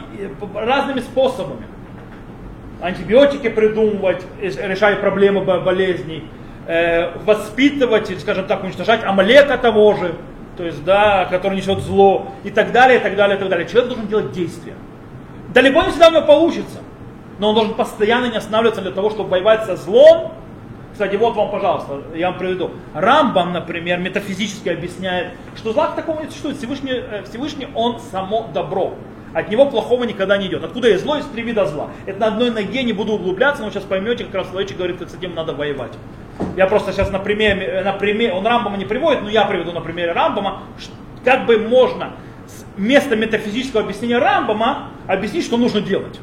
[0.54, 1.65] разными способами.
[2.82, 6.26] Антибиотики придумывать, решать проблемы болезней,
[6.65, 10.15] э, воспитывать, скажем так, уничтожать Амалека того же,
[10.56, 13.68] то есть, да, который несет зло, и так далее, и так далее, и так далее.
[13.68, 14.76] Человек должен делать действия.
[15.54, 16.80] Далеко не всегда у него получится,
[17.39, 20.34] но он должен постоянно не останавливаться для того, чтобы воевать со злом,
[20.99, 22.71] кстати, вот вам, пожалуйста, я вам приведу.
[22.93, 26.57] Рамбам, например, метафизически объясняет, что зла такого не существует.
[26.57, 28.95] Всевышний, э, Всевышний, он само добро.
[29.33, 30.62] От него плохого никогда не идет.
[30.62, 31.88] Откуда есть зло, есть три вида зла.
[32.05, 35.09] Это на одной ноге, не буду углубляться, но сейчас поймете, как раз человек говорит, как
[35.09, 35.93] с этим надо воевать.
[36.57, 39.71] Я просто сейчас на примере, э, на примере, он Рамбама не приводит, но я приведу
[39.71, 40.63] на примере Рамбама,
[41.23, 42.12] как бы можно
[42.75, 46.19] вместо метафизического объяснения Рамбама объяснить, что нужно делать.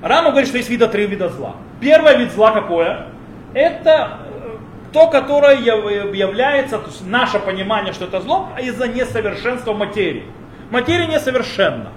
[0.00, 1.56] Рамбам говорит, что есть вида три вида зла.
[1.78, 3.08] Первый вид зла какое?
[3.56, 4.56] Это э,
[4.92, 10.24] то, которое является, то есть наше понимание, что это зло, из-за несовершенства материи.
[10.70, 11.90] Материя несовершенна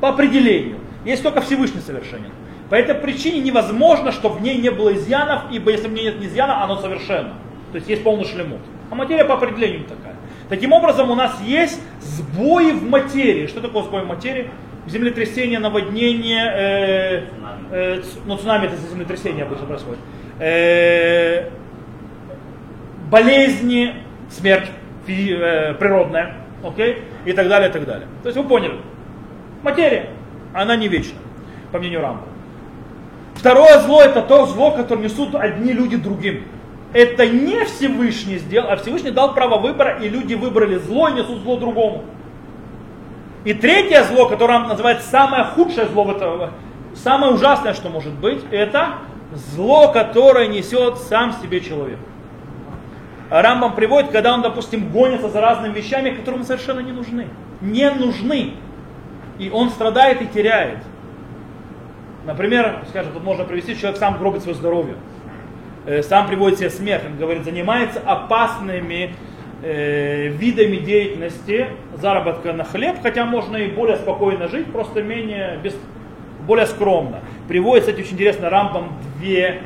[0.00, 0.78] по определению.
[1.04, 2.32] Есть только Всевышний совершенен.
[2.70, 6.22] По этой причине невозможно, чтобы в ней не было изъянов, ибо если в ней нет
[6.22, 7.34] изъяна, оно совершенно.
[7.72, 8.60] То есть есть полный шлемут.
[8.90, 10.16] А материя по определению такая.
[10.48, 13.46] Таким образом, у нас есть сбои в материи.
[13.46, 14.48] Что такое сбой в материи?
[14.86, 17.24] Землетрясение, наводнение, э,
[17.70, 19.98] э, ну цунами это землетрясение обычно происходит
[20.38, 21.48] э,
[23.10, 23.94] болезни,
[24.30, 24.70] смерть
[25.06, 28.06] фи, э, природная, окей, и так далее, и так далее.
[28.22, 28.76] То есть вы поняли,
[29.62, 30.10] материя,
[30.54, 31.18] она не вечна,
[31.72, 32.22] по мнению Рамбо.
[33.34, 36.44] Второе зло это то зло, которое несут одни люди другим.
[36.92, 41.42] Это не Всевышний сделал, а Всевышний дал право выбора, и люди выбрали зло и несут
[41.42, 42.04] зло другому.
[43.44, 46.50] И третье зло, которое называется самое худшее зло, в этом,
[46.94, 48.94] самое ужасное, что может быть, это
[49.32, 51.98] зло, которое несет сам себе человек.
[53.30, 57.26] Рамбам приводит, когда он, допустим, гонится за разными вещами, которые ему совершенно не нужны.
[57.60, 58.54] Не нужны.
[59.38, 60.78] И он страдает и теряет.
[62.24, 64.96] Например, скажем, тут можно привести, человек сам гробит свое здоровье.
[65.86, 67.04] Э, сам приводит себе смерть.
[67.06, 69.14] Он говорит, занимается опасными
[69.62, 75.76] э, видами деятельности, заработка на хлеб, хотя можно и более спокойно жить, просто менее, без,
[76.48, 77.20] более скромно.
[77.46, 79.60] Приводит, кстати, очень интересно, Рамбам две,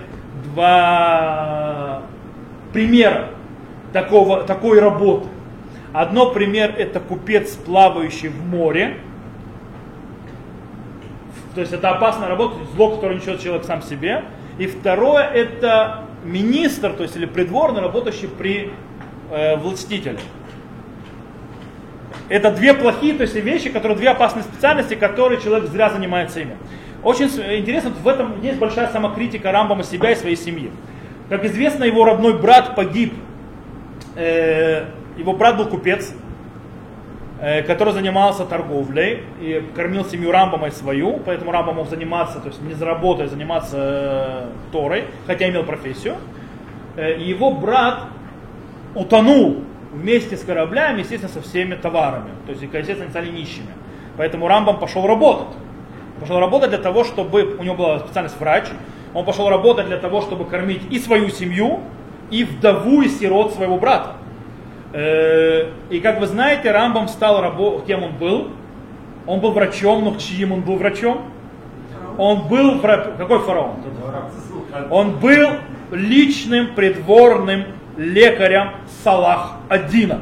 [0.45, 2.03] два
[2.73, 3.29] примера
[3.93, 5.29] такого, такой работы.
[5.93, 8.99] Одно пример это купец, плавающий в море.
[11.55, 14.25] То есть это опасная работа, зло, которое несет человек сам себе.
[14.59, 18.73] И второе это министр, то есть или придворный, работающий при
[19.31, 20.19] э, властителе.
[22.29, 26.57] Это две плохие то есть, вещи, которые две опасные специальности, которые человек зря занимается ими.
[27.03, 30.71] Очень интересно, в этом есть большая самокритика Рамбама себя и своей семьи.
[31.29, 33.15] Как известно, его родной брат погиб.
[34.15, 34.85] Э,
[35.17, 36.15] его брат был купец,
[37.41, 42.49] э, который занимался торговлей и кормил семью Рамбама и свою, поэтому Рамбам мог заниматься, то
[42.49, 46.17] есть не заработая, заниматься э, Торой, хотя имел профессию.
[46.97, 48.05] Его брат
[48.95, 52.31] утонул вместе с кораблями, естественно, со всеми товарами.
[52.47, 53.69] То есть, естественно, они стали нищими.
[54.17, 55.55] Поэтому Рамбам пошел работать
[56.23, 58.67] пошел работать для того, чтобы, у него была специальность врач,
[59.13, 61.81] он пошел работать для того, чтобы кормить и свою семью,
[62.31, 64.13] и вдову и сирот своего брата.
[64.93, 67.83] Э, и как вы знаете, Рамбам стал рабо...
[67.87, 68.49] кем он был?
[69.27, 71.23] Он был врачом, но чьим он был врачом?
[72.19, 73.77] Он был, какой фараон?
[74.91, 75.51] Он был
[75.91, 77.65] личным придворным
[77.97, 78.71] лекарем
[79.03, 80.21] Салах Адина.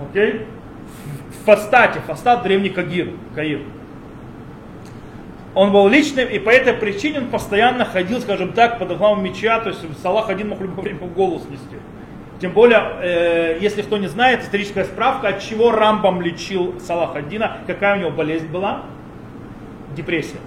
[0.00, 0.46] Окей?
[1.30, 3.60] В Фастате, Фастат древний Кагир, Каир.
[5.54, 9.60] Он был личным, и по этой причине он постоянно ходил, скажем так, под главом меча,
[9.60, 11.76] то есть Салах один мог в любое время голос нести.
[12.40, 17.58] Тем более, э, если кто не знает, историческая справка, от чего Рамбам лечил Салах Аддина,
[17.66, 18.82] какая у него болезнь была?
[19.96, 20.38] Депрессия.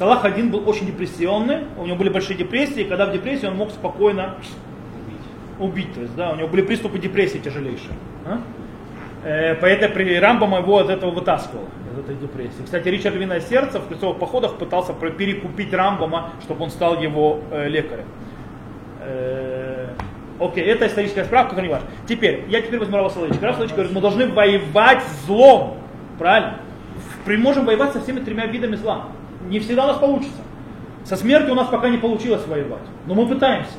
[0.00, 3.56] Салах один был очень депрессионный, у него были большие депрессии, и когда в депрессии он
[3.56, 4.36] мог спокойно
[5.58, 5.84] убить.
[5.84, 7.92] убить то есть, да, у него были приступы депрессии тяжелейшие.
[8.24, 8.40] А?
[9.24, 12.62] Э, поэтому Рамбам его от этого вытаскивал, из этой депрессии.
[12.64, 17.68] Кстати, Ричард Винное Сердце в крестовых походах пытался перекупить Рамбама, чтобы он стал его э,
[17.68, 18.06] лекарем.
[19.02, 19.88] Э,
[20.38, 21.88] окей, это историческая справка, но не важно.
[22.08, 23.44] Теперь, я теперь возьму Рава Соловичка.
[23.44, 25.76] Рав Соловичка говорит, мы должны воевать злом.
[26.18, 26.56] Правильно?
[27.26, 29.10] Мы можем воевать со всеми тремя видами зла.
[29.48, 30.42] Не всегда у нас получится.
[31.04, 32.82] Со смертью у нас пока не получилось воевать.
[33.06, 33.72] Но мы пытаемся.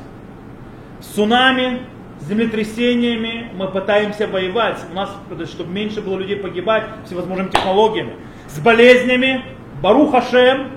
[1.00, 1.82] С цунами,
[2.20, 4.78] с землетрясениями мы пытаемся воевать.
[4.90, 5.10] У нас,
[5.46, 8.14] чтобы меньше было людей погибать всевозможными технологиями.
[8.48, 9.42] С болезнями,
[9.80, 10.68] Барух Хашем,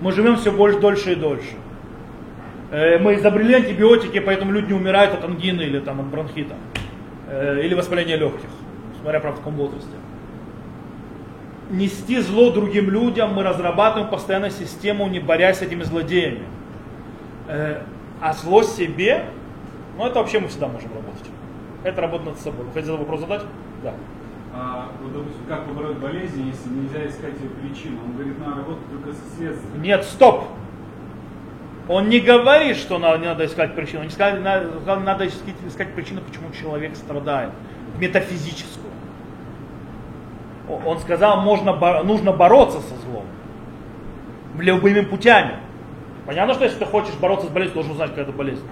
[0.00, 1.54] мы живем все больше, дольше и дольше.
[2.70, 6.54] Э, мы изобрели антибиотики, поэтому люди не умирают от ангины или там, от бронхита.
[7.28, 8.48] Э, или воспаления легких,
[9.00, 9.90] смотря в каком возрасте.
[11.70, 16.44] Нести зло другим людям мы разрабатываем постоянно систему, не борясь с этими злодеями.
[17.48, 17.82] Э,
[18.20, 19.24] а зло себе,
[19.96, 21.26] ну это вообще мы всегда можем работать.
[21.82, 22.66] Это работа над собой.
[22.66, 23.42] Вы хотите вопрос задать?
[23.82, 23.94] Да.
[24.56, 27.98] А, вот, допустим, как побороть болезнь, если нельзя искать ее причину?
[28.04, 29.82] Он говорит, надо работать только со следствием.
[29.82, 30.44] Нет, стоп!
[31.88, 34.00] Он не говорит, что надо, не надо искать причину.
[34.00, 37.50] Он не сказал, надо, надо искать, искать причину, почему человек страдает.
[37.98, 38.93] Метафизическую.
[40.84, 43.24] Он сказал, можно, нужно бороться со злом.
[44.58, 45.56] Любыми путями.
[46.26, 48.64] Понятно, что если ты хочешь бороться с болезнью, должен узнать, какая это болезнь.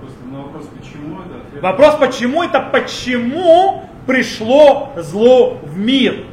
[0.00, 1.46] Просто на вопрос, почему это?
[1.46, 1.62] Ответ...
[1.62, 6.24] Вопрос, почему это, почему пришло зло в мир?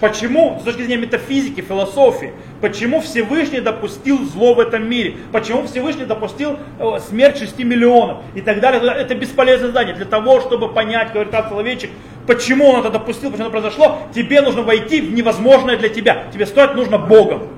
[0.00, 5.16] Почему, с точки зрения метафизики, философии, почему Всевышний допустил зло в этом мире?
[5.32, 8.18] Почему Всевышний допустил э, смерть 6 миллионов?
[8.34, 8.82] И так далее.
[8.92, 9.94] Это бесполезное задание.
[9.94, 11.90] Для того, чтобы понять, говорит человечек,
[12.28, 16.24] почему он это допустил, почему это произошло, тебе нужно войти в невозможное для тебя.
[16.32, 17.48] Тебе стоит нужно Богом.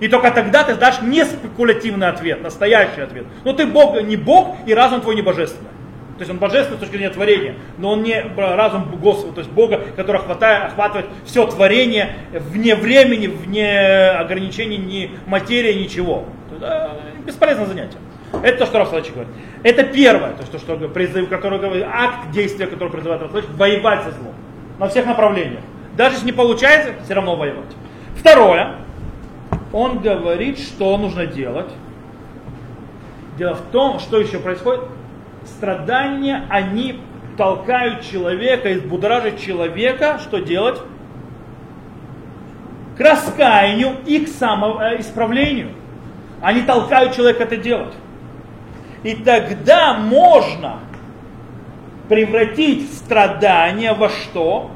[0.00, 3.24] И только тогда ты дашь не спекулятивный ответ, настоящий ответ.
[3.44, 5.70] Но ты Бог, не Бог, и разум твой не божественный.
[6.18, 9.50] То есть он божественный с точки зрения творения, но он не разум Господа, то есть
[9.50, 16.24] Бога, который охватает, охватывает все творение вне времени, вне ограничений ни материи, ничего.
[16.54, 16.90] Это
[17.24, 17.96] бесполезное занятие.
[18.42, 19.32] Это то, что Рафсалович говорит.
[19.62, 24.10] Это первое, то, что, что призыв, который говорит, акт действия, который призывает Рафсалович, воевать со
[24.12, 24.34] злом.
[24.78, 25.60] На всех направлениях.
[25.96, 27.70] Даже если не получается, все равно воевать.
[28.16, 28.76] Второе,
[29.72, 31.70] он говорит, что нужно делать.
[33.36, 34.82] Дело в том, что еще происходит,
[35.44, 37.00] страдания, они
[37.36, 40.80] толкают человека, избудоражат человека, что делать?
[42.96, 45.70] К раскаянию и к самоисправлению.
[46.42, 47.94] Они толкают человека это делать.
[49.02, 50.80] И тогда можно
[52.08, 54.70] превратить страдания во что?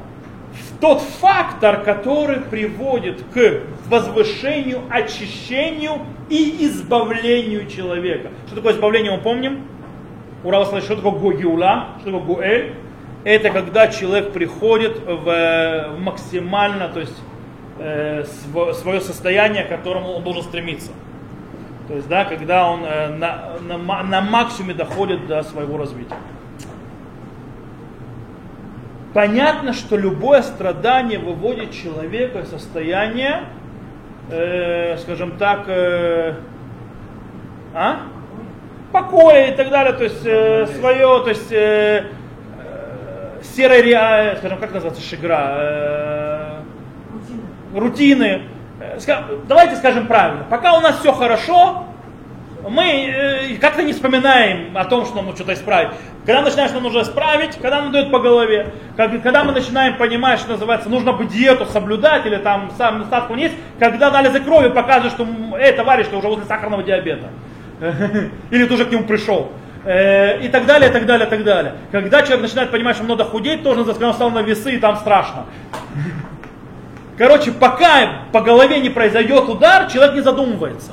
[0.53, 8.29] В тот фактор, который приводит к возвышению, очищению и избавлению человека.
[8.47, 9.67] Что такое избавление, мы помним?
[10.43, 12.73] Ура, что такое Геула, что такое Гуэль?
[13.23, 17.17] Это когда человек приходит в э, максимально, то есть
[17.79, 18.23] э,
[18.73, 20.91] свое состояние, к которому он должен стремиться.
[21.87, 26.17] То есть, да, когда он э, на, на, на максимуме доходит до своего развития.
[29.13, 33.45] Понятно, что любое страдание выводит человека из состояния,
[34.29, 36.35] э, скажем так, э,
[37.73, 38.01] а?
[38.91, 42.07] покоя и так далее, то есть э, свое, то есть э,
[43.57, 46.59] э, реальности, скажем, как называется шигра, э,
[47.73, 48.25] рутины.
[48.25, 48.56] Э,
[49.47, 51.87] давайте скажем правильно, пока у нас все хорошо,
[52.69, 55.89] мы э, как-то не вспоминаем о том, что нам что-то исправить.
[56.25, 60.51] Когда начинаешь, что нужно исправить, когда нам дают по голове, когда мы начинаем понимать, что
[60.51, 65.27] называется, нужно бы диету соблюдать, или там сам ставку есть, когда анализы крови показывают, что,
[65.57, 67.27] эй, товарищ, ты уже возле сахарного диабета.
[68.49, 69.51] Или ты уже к нему пришел.
[69.85, 71.75] Э, и так далее, и так далее, и так далее.
[71.91, 75.45] Когда человек начинает понимать, что надо худеть, тоже он стал на весы, и там страшно.
[77.17, 80.91] Короче, пока по голове не произойдет удар, человек не задумывается.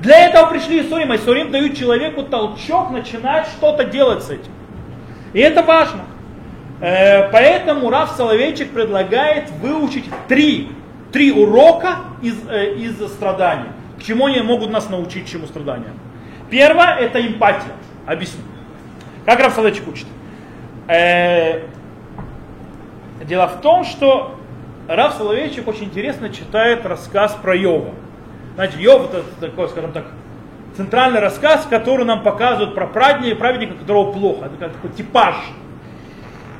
[0.00, 4.52] Для этого пришли Исурим, а Исурим дают человеку толчок начинать что-то делать с этим.
[5.32, 6.02] И это важно.
[6.80, 10.68] Э, поэтому Раф Соловейчик предлагает выучить три
[11.14, 13.68] три урока из, э, из страданий.
[14.00, 15.92] К чему они могут нас научить, чему страдания?
[16.50, 17.70] Первое это эмпатия.
[18.04, 18.40] Объясню.
[19.24, 20.08] Как Раф Соловейчик учит?
[20.88, 21.60] Э,
[23.24, 24.40] дело в том, что
[24.86, 27.94] Раф Соловейчик очень интересно читает рассказ про Йова.
[28.54, 30.06] Знаете, Йов это такой, скажем так,
[30.76, 34.46] центральный рассказ, который нам показывает про праведника, праведника, которого плохо.
[34.46, 35.36] Это как такой типаж.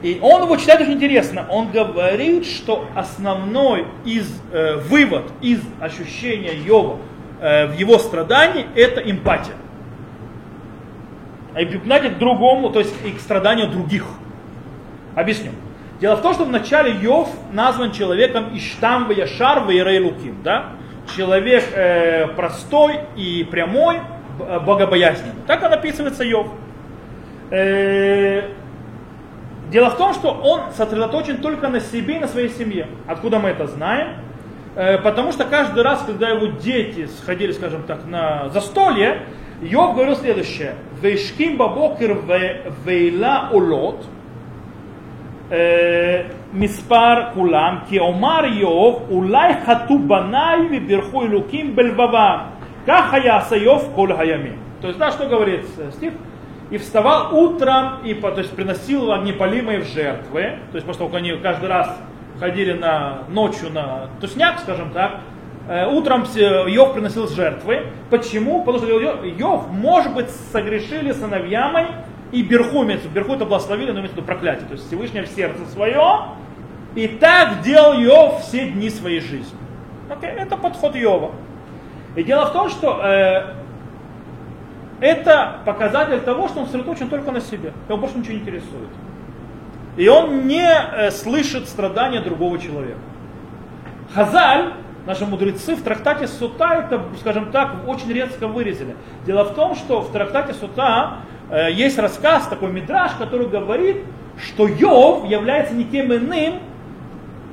[0.02, 1.46] И он его читает очень интересно.
[1.48, 6.98] Он говорит, что основной из, э, вывод из ощущения Йова
[7.40, 9.54] э, в его страдании это эмпатия.
[11.54, 14.04] А эмпатия к другому, то есть и к страданию других.
[15.14, 15.52] Объясню.
[16.04, 20.42] Дело в том, что вначале Йов назван человеком Иштам Яшар Вейрейлуким.
[20.42, 20.72] Да?
[21.16, 24.02] человек э, простой и прямой,
[24.38, 25.32] э, богобоязненный.
[25.46, 26.48] Так он описывается Йов.
[27.50, 28.50] Э,
[29.70, 32.86] дело в том, что он сосредоточен только на себе и на своей семье.
[33.06, 34.08] Откуда мы это знаем?
[34.76, 39.22] Э, потому что каждый раз, когда его дети сходили, скажем так, на застолье,
[39.62, 40.74] Йов говорил следующее.
[41.00, 42.18] Вейшким бабокер
[42.84, 44.04] вейла улот.
[46.53, 52.37] מספר כולם, כי אומר איוב, אולי חטאו בניי ובירכו אלוקים בלבבם.
[52.87, 54.57] כך יעשה איוב כל הימים.
[54.81, 56.13] То есть, да, что говорит стих?
[56.71, 60.59] И вставал утром, и то есть, приносил непалимые в жертвы.
[60.71, 61.99] То есть, после того, как они каждый раз
[62.39, 65.19] ходили на, ночью на тусняк, скажем так,
[65.91, 66.23] утром
[66.67, 67.87] Йов приносил жертвы.
[68.09, 68.63] Почему?
[68.63, 71.87] Потому что Йов, может быть, согрешили сыновьямой
[72.34, 74.66] и Берху, имеется, Берху это благословили, но имеется в виду проклятие.
[74.66, 76.02] То есть Всевышний в сердце свое,
[76.96, 79.56] и так делал Йов все дни своей жизни.
[80.08, 80.26] Okay?
[80.26, 81.30] Это подход Йова.
[82.16, 83.54] И дело в том, что э,
[85.00, 87.72] это показатель того, что он сосредоточен только на себе.
[87.88, 88.88] Его больше ничего не интересует.
[89.96, 92.98] И он не э, слышит страдания другого человека.
[94.12, 94.72] Хазаль,
[95.06, 98.96] наши мудрецы, в трактате Сута это, скажем так, очень резко выразили.
[99.24, 101.18] Дело в том, что в трактате Сута
[101.72, 103.98] есть рассказ, такой мидраж, который говорит,
[104.38, 106.60] что Йов является никем иным,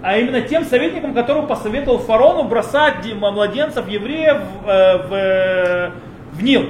[0.02, 5.92] а именно тем советником, который посоветовал фарону бросать младенцев евреев в, э, в, э,
[6.32, 6.70] в Нил,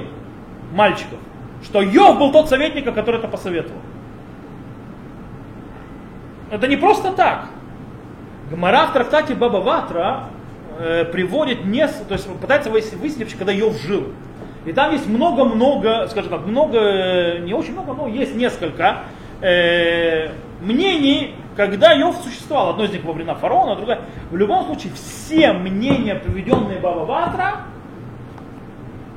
[0.72, 1.18] мальчиков.
[1.64, 3.80] Что Йов был тот советник, который это посоветовал.
[6.50, 7.46] Это не просто так.
[8.50, 10.24] Гмара в трактате Баба Ватра
[10.78, 14.08] э, приводит, не, то есть пытается выяснить, когда Йов жил.
[14.64, 19.00] И там есть много-много, скажем так, много, э, не очень много, но есть несколько
[19.40, 22.70] э, мнений, когда Йов существовал.
[22.70, 24.00] Одно из них во времена фараона, а другое.
[24.30, 27.62] В любом случае, все мнения, приведенные Баба Ватра,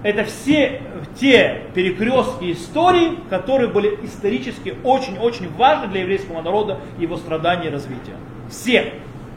[0.02, 0.82] это все
[1.20, 8.16] те перекрестки истории, которые были исторически очень-очень важны для еврейского народа, его страдания и развития.
[8.50, 8.94] Все,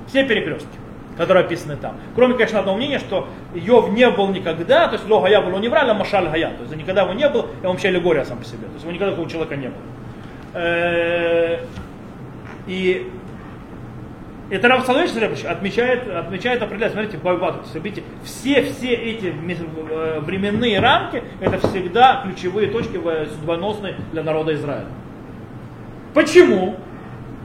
[0.06, 0.77] все перекрестки,
[1.18, 1.96] которые описаны там.
[2.14, 5.68] Кроме, конечно, одного мнения, что Йов не был никогда, то есть Ло Гая был не
[5.68, 8.38] врали, а Машаль Гая, то есть никогда его не был, и он вообще аллегория сам
[8.38, 9.82] по себе, то есть его никогда такого человека не было.
[10.54, 11.58] Э,
[12.66, 13.10] и
[14.50, 15.10] это Рав Соловейч
[15.44, 22.68] отмечает, отмечает определяет, смотрите, Байбат, смотрите, все, все эти э, временные рамки, это всегда ключевые
[22.70, 22.98] точки
[23.28, 24.86] судьбоносные для народа Израиля.
[26.14, 26.76] Почему?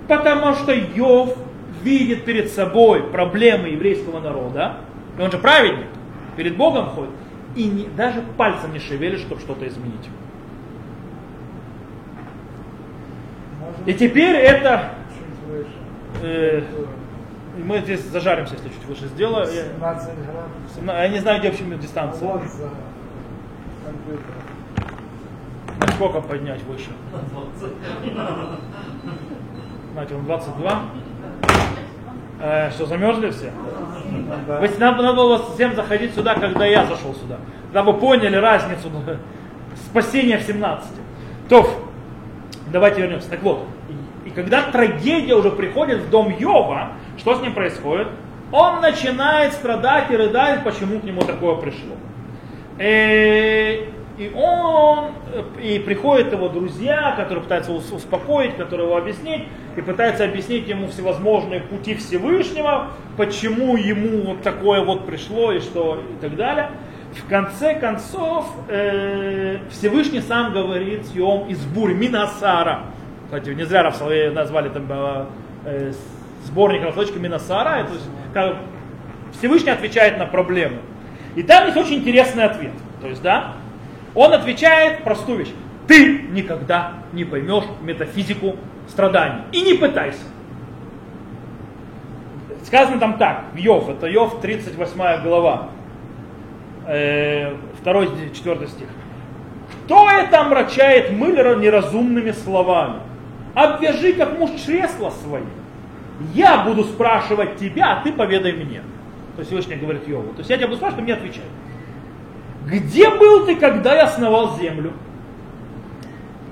[0.08, 1.38] Потому что Йов
[1.84, 4.78] видит перед собой проблемы еврейского народа,
[5.18, 5.88] и он же праведник,
[6.36, 7.12] перед Богом ходит,
[7.56, 10.10] и не, даже пальцем не шевелит, чтобы что-то изменить.
[13.86, 14.94] И теперь это...
[16.22, 16.62] Э,
[17.58, 19.46] мы здесь зажаримся, если чуть выше сделаю.
[19.46, 19.80] 17
[20.26, 20.50] грамм.
[20.76, 22.28] 17, я не знаю, где вообще дистанция.
[22.28, 22.70] Вот за
[25.80, 26.90] Насколько поднять выше?
[29.94, 30.84] Знаете, он 22.
[32.46, 33.52] Э, что, замерзли все?
[34.46, 34.60] Да.
[34.60, 37.38] Вы, надо, надо было всем заходить сюда, когда я зашел сюда.
[37.68, 38.92] Когда вы поняли разницу
[39.86, 40.90] спасения в 17.
[41.48, 41.70] То,
[42.68, 43.30] давайте вернемся.
[43.30, 43.66] Так вот,
[44.26, 48.10] и когда трагедия уже приходит в дом Йова, что с ним происходит?
[48.52, 51.96] Он начинает страдать и рыдать, почему к нему такое пришло.
[52.78, 53.86] Э,
[54.24, 55.12] и он,
[55.62, 61.60] и приходят его друзья, которые пытаются успокоить, которые его объяснить, и пытаются объяснить ему всевозможные
[61.60, 66.70] пути Всевышнего, почему ему вот такое вот пришло и что и так далее.
[67.14, 72.84] В конце концов, э, Всевышний сам говорит Йом из бурь Минасара.
[73.26, 75.26] Кстати, не зря Равсалвей назвали там э,
[75.66, 75.94] э
[76.46, 77.86] сборник Равсалочка Минасара.
[77.86, 78.58] То есть, как
[79.38, 80.78] Всевышний отвечает на проблему.
[81.36, 82.74] И там есть очень интересный ответ.
[83.02, 83.54] То есть, да,
[84.16, 85.54] он отвечает простую вещь.
[85.88, 88.56] Ты никогда не поймешь метафизику
[88.88, 89.44] страданий.
[89.52, 90.24] И не пытайся.
[92.64, 95.70] Сказано там так, в Йов, это Йов 38 глава,
[96.88, 97.54] э,
[97.84, 98.88] 2-4 стих.
[99.86, 103.02] Кто это омрачает мыль неразумными словами?
[103.54, 105.44] Обвяжи, как муж чресла свои.
[106.34, 108.82] Я буду спрашивать тебя, а ты поведай мне.
[109.36, 110.32] То есть Всевышний говорит Йову.
[110.34, 111.44] То есть я тебя буду спрашивать, ты мне отвечай.
[112.66, 114.94] Где был ты, когда я основал землю?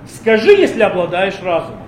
[0.08, 1.82] Скажи, если обладаешь разумом.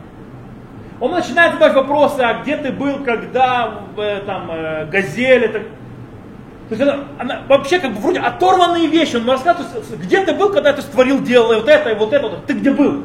[1.00, 5.64] Он начинает задавать вопросы, а где ты был, когда в там, э, газели, так,
[6.70, 9.18] то есть она, она вообще как бы вроде оторванные вещи.
[9.18, 12.46] Он рассказывает, где ты был, когда ты створил, делал вот это и вот это, вот,
[12.46, 13.04] ты где был?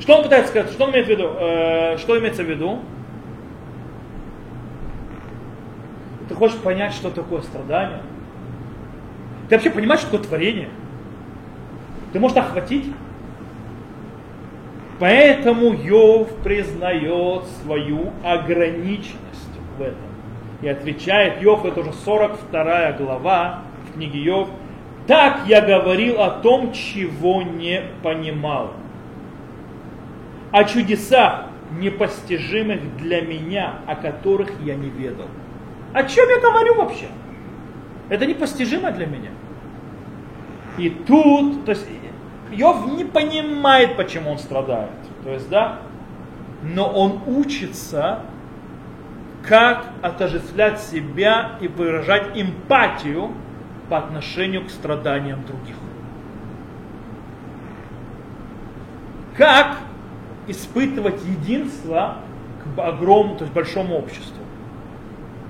[0.00, 0.72] Что он пытается сказать?
[0.72, 1.30] Что он имеет в виду?
[1.38, 2.80] Э, что имеется в виду?
[6.28, 8.00] Ты хочешь понять, что такое страдание?
[9.52, 10.70] Ты вообще понимаешь, что такое творение?
[12.14, 12.86] Ты можешь охватить?
[14.98, 20.06] Поэтому Йов признает свою ограниченность в этом.
[20.62, 24.48] И отвечает Йов, это уже 42 глава в книге Йов,
[25.06, 28.72] так я говорил о том, чего не понимал.
[30.50, 31.48] О чудесах,
[31.78, 35.28] непостижимых для меня, о которых я не ведал.
[35.92, 37.08] О чем я говорю вообще?
[38.08, 39.28] Это непостижимо для меня.
[40.78, 41.86] И тут, то есть
[42.50, 44.90] Йов не понимает, почему он страдает.
[45.24, 45.80] То есть, да,
[46.62, 48.20] но он учится,
[49.46, 53.32] как отождествлять себя и выражать эмпатию
[53.88, 55.74] по отношению к страданиям других.
[59.36, 59.78] Как
[60.46, 62.18] испытывать единство
[62.62, 64.42] к огромному, то есть большому обществу.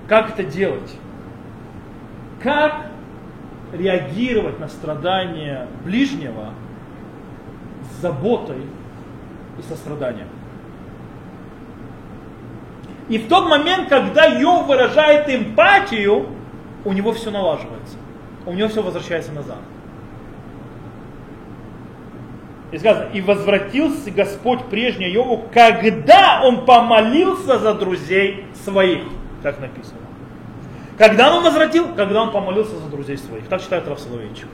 [0.09, 0.97] Как это делать?
[2.43, 2.92] Как
[3.73, 6.51] реагировать на страдания ближнего
[7.91, 8.63] с заботой
[9.59, 10.29] и состраданием.
[13.09, 16.27] И в тот момент, когда Йов выражает эмпатию,
[16.85, 17.97] у него все налаживается.
[18.47, 19.59] У него все возвращается назад.
[22.71, 29.03] И сказано, и возвратился Господь прежний Йову, когда он помолился за друзей своих.
[29.43, 29.99] Так написано.
[30.99, 31.95] Когда он возвратил?
[31.95, 33.47] Когда он помолился за друзей своих.
[33.49, 34.47] Так читает Раф Соловейчик.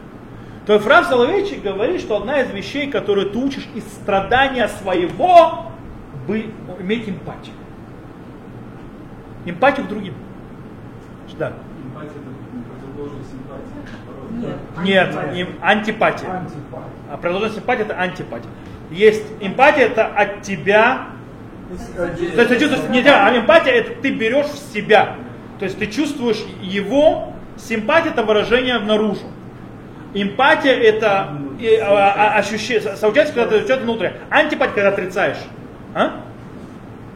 [0.67, 5.67] То есть Раф Соловейчик говорит, что одна из вещей, которую ты учишь из страдания своего,
[6.27, 6.47] бы,
[6.81, 7.55] иметь эмпатию.
[9.47, 10.15] Эмпатию к другим.
[11.39, 11.53] Да.
[11.85, 14.85] Эмпатия это противоположность симпатии.
[14.85, 16.31] Нет, Нет антипатия.
[16.31, 16.89] антипатия.
[17.11, 18.51] А противоположность симпатия это антипатия.
[18.91, 21.07] Есть эмпатия это от тебя.
[21.97, 25.17] То есть ты чувствуешь не тебя, а эмпатия это ты берешь в себя.
[25.59, 29.27] То есть ты чувствуешь его, симпатия это выражение наружу.
[30.15, 31.37] Эмпатия это
[31.83, 34.11] а, а, ощущение, соучастие, когда ты что-то внутри.
[34.31, 35.39] Антипатия, когда отрицаешь.
[35.95, 36.23] А?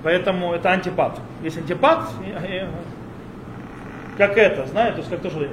[0.03, 1.19] Поэтому это антипат.
[1.43, 2.09] Есть антипат,
[4.19, 5.51] как это, знаете, то есть как тоже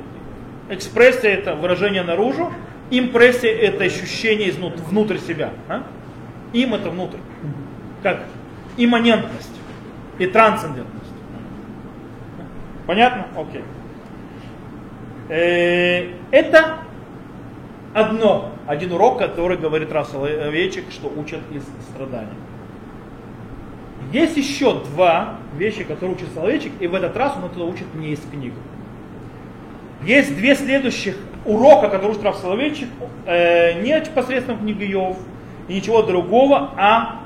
[0.69, 2.51] экспрессия это выражение наружу,
[2.89, 5.51] импрессия это ощущение изнутри, внутрь себя.
[5.67, 5.83] А?
[6.51, 7.17] Им это внутрь.
[8.03, 8.23] Как
[8.75, 9.55] имманентность
[10.17, 10.98] и трансцендентность.
[12.89, 13.27] Понятно?
[13.39, 13.63] Окей.
[15.29, 16.77] Э, это
[17.93, 21.61] одно, один урок, который говорит Рассел Вечек, что учат из
[21.91, 22.33] страданий.
[24.11, 28.13] Есть еще два вещи, которые учит Соловейчик, и в этот раз он это учит не
[28.13, 28.53] из книг.
[30.03, 31.15] Есть две следующих
[31.45, 32.89] урока, которые учит Раф Соловейчик,
[33.27, 35.19] э, не непосредственно в книге Йов,
[35.67, 37.19] и ничего другого, а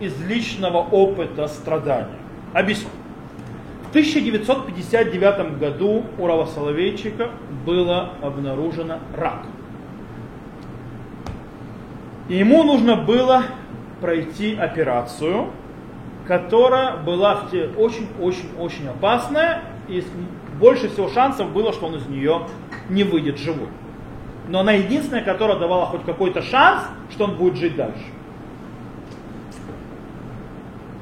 [0.00, 2.18] из личного опыта страдания.
[2.52, 2.90] Объясню.
[3.88, 7.30] В 1959 году у Рава Соловейчика
[7.64, 9.46] было обнаружено рак.
[12.28, 13.44] И ему нужно было
[14.02, 15.46] пройти операцию,
[16.26, 17.44] которая была
[17.78, 20.04] очень-очень-очень опасная, и
[20.60, 22.42] больше всего шансов было, что он из нее
[22.90, 23.68] не выйдет живой.
[24.48, 28.04] Но она единственная, которая давала хоть какой-то шанс, что он будет жить дальше.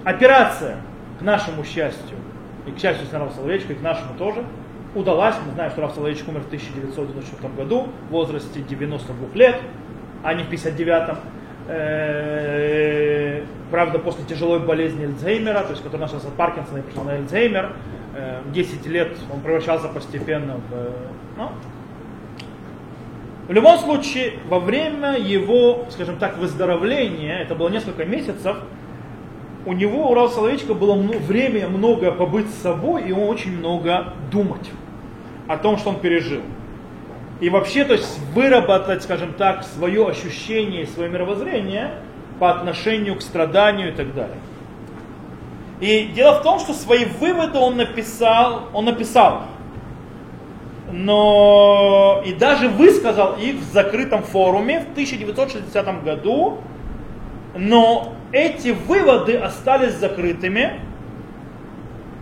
[0.05, 0.77] Операция,
[1.19, 2.17] к нашему счастью,
[2.67, 4.45] и к счастью Снарава Соловейчика, и к нашему тоже,
[4.95, 5.37] удалась.
[5.47, 9.61] Мы знаем, что Раф Соловейчик умер в 1994 году в возрасте 92 лет,
[10.23, 11.19] а не в 59
[11.69, 17.17] э, правда, после тяжелой болезни Эльцгеймера, то есть, который начался от Паркинсона и пришел на
[17.17, 17.73] Эльцгеймер,
[18.53, 21.39] 10 э, лет он превращался постепенно в...
[21.39, 21.51] Ну,
[23.49, 28.57] в любом случае, во время его, скажем так, выздоровления, это было несколько месяцев,
[29.67, 34.15] у него, у Рава Соловейчика, было время много побыть с собой, и он очень много
[34.31, 34.71] думать
[35.49, 36.41] о том, что он пережил.
[37.41, 41.91] И вообще, то есть выработать, скажем так, свое ощущение, свое мировоззрение
[42.39, 44.39] по отношению к страданию и так далее.
[45.81, 49.43] И дело в том, что свои выводы он написал, он написал,
[50.91, 56.59] но и даже высказал их в закрытом форуме в 1960 году,
[57.55, 60.79] но эти выводы остались закрытыми,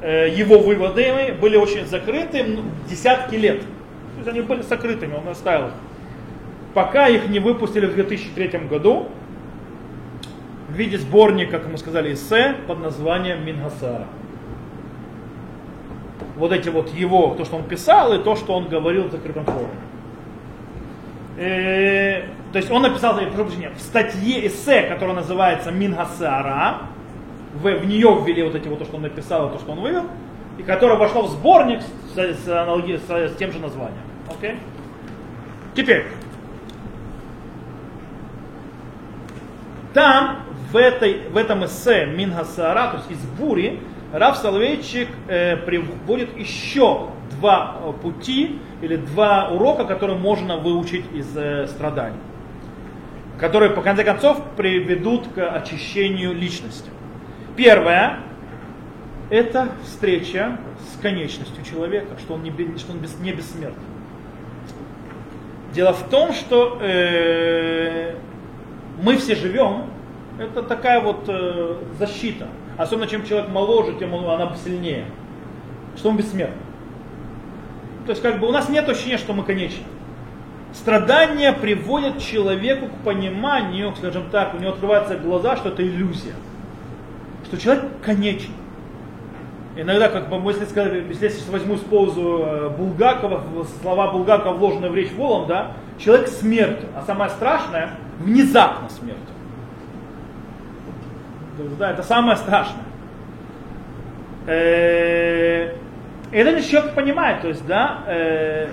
[0.01, 3.61] э, его выводы были очень закрыты десятки лет.
[3.61, 5.73] То есть они были закрытыми, он оставил их.
[6.73, 9.09] Пока их не выпустили в 2003 году
[10.69, 14.07] в виде сборника, как мы сказали, эссе под названием Мингасара.
[16.37, 19.45] Вот эти вот его, то, что он писал, и то, что он говорил в закрытом
[19.45, 19.71] форуме.
[22.55, 26.83] То есть он написал, прощения, в статье эссе, которая называется Мингасара,
[27.53, 30.05] в, в нее ввели вот эти вот то, что он написал, то, что он вывел,
[30.57, 31.81] и которая вошла в сборник
[32.15, 33.99] с, с, аналоги, с, с тем же названием.
[34.29, 34.57] Okay?
[35.75, 36.07] Теперь,
[39.93, 43.81] там, в, этой, в этом эссе Мингасара, то есть из Бури,
[44.13, 51.37] Раф Соловейчик э, приводит еще два э, пути или два урока, которые можно выучить из
[51.37, 52.21] э, страданий,
[53.39, 56.91] которые, по конце концов, приведут к очищению личности.
[57.57, 58.20] Первое–
[59.30, 60.59] это встреча
[60.93, 63.74] с конечностью человека, что он не, что он не бессмертен.
[65.72, 68.14] Дело в том, что э,
[69.03, 69.87] мы все живем,
[70.39, 72.47] это такая вот э, защита.
[72.76, 75.07] Особенно чем человек моложе, тем он, она сильнее.
[75.97, 76.55] Что он бессмертен.
[78.07, 79.85] То есть как бы у нас нет ощущения, что мы конечны.
[80.75, 86.35] Страдания приводят человеку к пониманию, скажем так, у него открываются глаза, что это иллюзия.
[87.47, 88.51] Что человек конечен.
[89.77, 93.43] Иногда, как бы, если, если возьму использую э, Булгакова,
[93.81, 99.20] слова Булгакова, вложенные в речь Волом, да, человек смертен, а самое страшное, внезапно смертен.
[101.79, 102.85] Да, это самое страшное.
[104.47, 105.72] Э,
[106.31, 108.68] это человек понимает, то есть, да, э,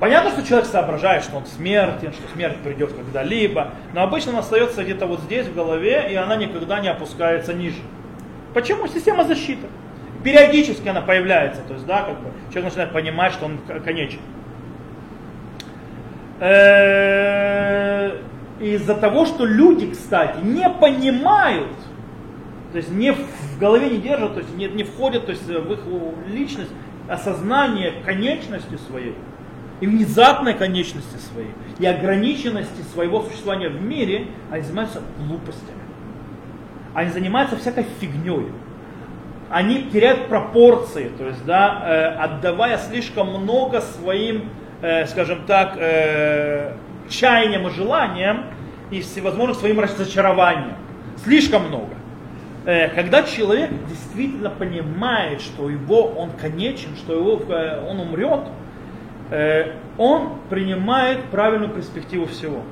[0.00, 4.82] понятно, что человек соображает, что он смертен, что смерть придет когда-либо, но обычно она остается
[4.82, 7.80] где-то вот здесь в голове, и она никогда не опускается ниже.
[8.54, 8.86] Почему?
[8.86, 9.66] Система защиты.
[10.24, 14.18] Периодически она появляется, то есть, да, как бы человек начинает понимать, что он конечен.
[18.58, 21.76] Из-за того, что люди, кстати, не понимают,
[22.72, 25.72] то есть не в голове не держат, то есть не, не входят то есть, в
[25.72, 25.80] их
[26.26, 26.70] личность
[27.08, 29.14] осознание конечности своей
[29.80, 35.80] и внезапной конечности своей и ограниченности своего существования в мире, они занимаются глупостями.
[36.94, 38.46] Они занимаются всякой фигней.
[39.50, 44.48] Они теряют пропорции, то есть, да, э, отдавая слишком много своим,
[44.82, 46.72] э, скажем так, э,
[47.08, 48.46] чаяниям и желаниям
[48.90, 50.76] и всевозможным своим разочарованиям.
[51.22, 51.94] Слишком много.
[52.96, 57.40] Когда человек действительно понимает, что его он конечен, что его,
[57.88, 58.40] он умрет,
[59.98, 62.62] он принимает правильную перспективу всего.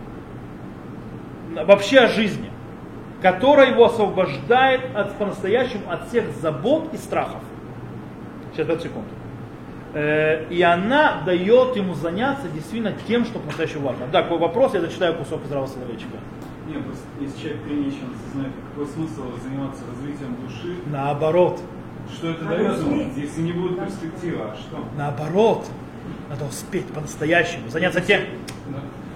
[1.55, 2.51] Вообще о жизни,
[3.23, 7.43] которая его освобождает от, по-настоящему от всех забот и страхов.
[8.53, 9.07] Сейчас, 5 секунд.
[9.97, 14.07] И она дает ему заняться действительно тем, что по-настоящему важно.
[14.13, 16.17] Да, какой вопрос, я зачитаю кусок из Рава Соловейчика.
[16.67, 20.77] Нет, просто если человек конечен, осознает, какой смысл заниматься развитием души?
[20.87, 21.61] Наоборот.
[22.13, 24.79] Что это дает ему, если не будет перспективы, а что?
[24.97, 25.67] Наоборот.
[26.29, 28.23] Надо успеть по-настоящему, заняться тем.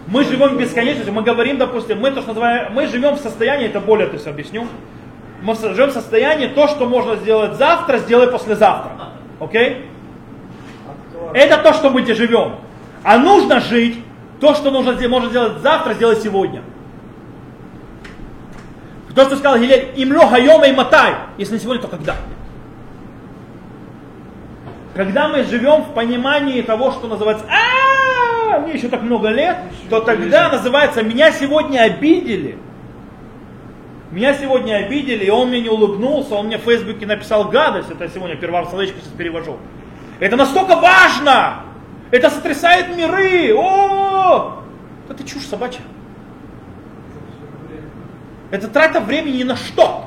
[0.06, 3.66] Мы живем в бесконечности, мы говорим, допустим, мы то, что называем, мы живем в состоянии,
[3.66, 4.66] это более то есть объясню,
[5.42, 8.92] мы живем в состоянии, то, что можно сделать завтра, сделай послезавтра.
[9.38, 9.68] Окей?
[9.70, 9.88] Okay?
[11.34, 12.56] Это то, что мы где живем.
[13.04, 14.02] А нужно жить,
[14.40, 16.62] то, что нужно, можно сделать завтра, сделай сегодня.
[19.14, 21.14] То, что сказал Гилель, имло хайома и матай.
[21.38, 22.16] Если не сегодня, то когда?
[24.98, 29.56] Когда мы живем в понимании того, что называется, а мне еще так много лет,
[29.88, 32.58] то тогда называется, меня сегодня обидели.
[34.10, 38.08] Меня сегодня обидели, и он мне не улыбнулся, он мне в Фейсбуке написал гадость, это
[38.08, 39.58] сегодня первым словечко сейчас перевожу.
[40.18, 41.60] Это настолько важно!
[42.10, 43.54] Это сотрясает миры!
[43.56, 44.64] О!
[45.08, 45.82] Это чушь собачья.
[48.50, 50.06] Это трата времени ни на что.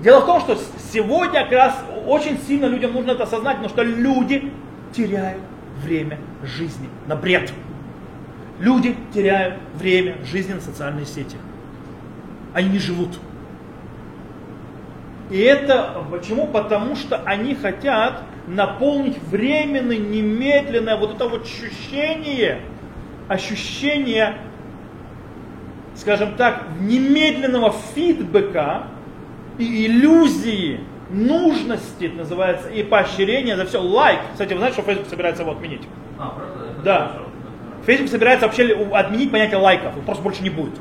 [0.00, 0.56] Дело в том, что
[0.94, 1.74] сегодня как раз
[2.06, 4.52] очень сильно людям нужно это осознать, потому что люди
[4.92, 5.42] теряют
[5.82, 7.52] время жизни на бред.
[8.58, 11.36] Люди теряют время жизни на социальные сети.
[12.54, 13.18] Они не живут.
[15.30, 16.46] И это почему?
[16.46, 22.60] Потому что они хотят наполнить временное, немедленное вот это вот ощущение,
[23.28, 24.36] ощущение
[25.96, 28.84] скажем так, немедленного фидбэка
[29.58, 30.80] и иллюзии
[31.10, 33.80] нужности, это называется, и поощрения за все.
[33.80, 34.20] Лайк.
[34.32, 35.82] Кстати, вы знаете, что Facebook собирается его отменить?
[36.18, 36.82] А, правда?
[36.84, 37.12] Да.
[37.86, 40.74] Facebook собирается вообще отменить понятие лайков, их просто больше не будет.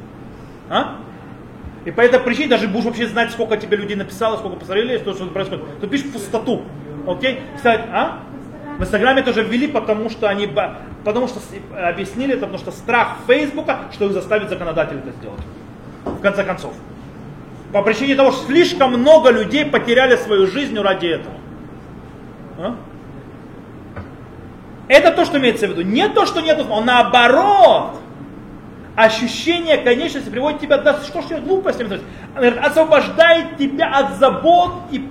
[0.69, 0.97] А?
[1.85, 5.13] И по этой причине даже будешь вообще знать, сколько тебе людей написало, сколько посмотрели, что,
[5.13, 5.63] что происходит.
[5.79, 6.63] Ты пишешь пустоту.
[7.07, 7.41] Окей?
[7.55, 8.21] Кстати, а?
[8.79, 10.49] В Инстаграме тоже ввели, потому что они
[11.05, 11.39] потому что
[11.77, 15.39] объяснили это, потому что страх Фейсбука, что их заставит законодатель это сделать.
[16.03, 16.73] В конце концов.
[17.75, 21.35] По причине того, что слишком много людей потеряли свою жизнь ради этого.
[22.57, 22.75] А?
[24.87, 25.81] Это то, что имеется в виду.
[25.81, 27.99] Не то, что нет, а наоборот.
[28.95, 35.05] Ощущение конечности приводит тебя, да что ж говорит, освобождает тебя от забот и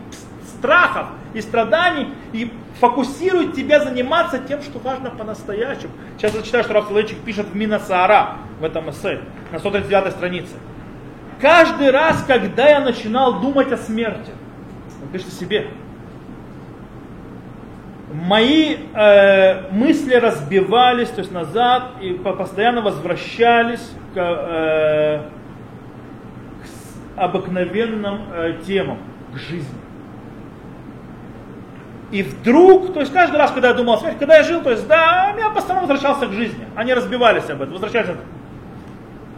[0.56, 2.50] страхов, и страданий, и
[2.80, 5.92] фокусирует тебя заниматься тем, что важно по-настоящему.
[6.16, 6.88] Сейчас я читаю, что Раф
[7.26, 9.20] пишет в Минасаара, в этом эссе,
[9.52, 10.54] на 139 странице.
[11.40, 14.30] Каждый раз, когда я начинал думать о смерти,
[15.02, 15.66] он пишет о себе,
[18.12, 25.22] мои э, мысли разбивались, то есть назад, и по- постоянно возвращались к, э,
[26.62, 28.98] к обыкновенным э, темам,
[29.32, 29.78] к жизни.
[32.12, 34.70] И вдруг, то есть каждый раз, когда я думал о смерти, когда я жил, то
[34.70, 36.64] есть да, я постоянно возвращался к жизни.
[36.76, 38.10] Они разбивались об этом, возвращались.
[38.10, 38.26] об этом.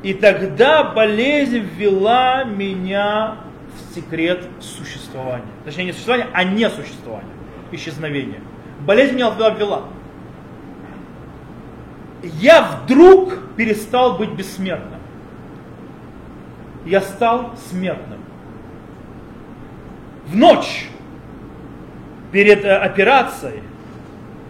[0.02, 3.36] И тогда болезнь ввела меня
[3.74, 5.44] в секрет существования.
[5.64, 7.30] Точнее, не существования, а не существования,
[7.72, 8.40] исчезновения.
[8.80, 9.82] Болезнь меня туда ввела.
[12.22, 15.00] Я вдруг перестал быть бессмертным.
[16.84, 18.20] Я стал смертным.
[20.26, 20.88] В ночь
[22.32, 23.62] перед э, операцией,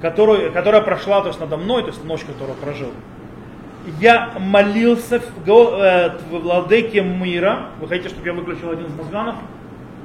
[0.01, 2.91] которую, которая прошла то есть, надо мной, то есть ночь, которую прожил,
[4.01, 7.67] я молился в, э, в владыке мира.
[7.81, 9.37] Вы хотите, чтобы я выключил один из мозганов?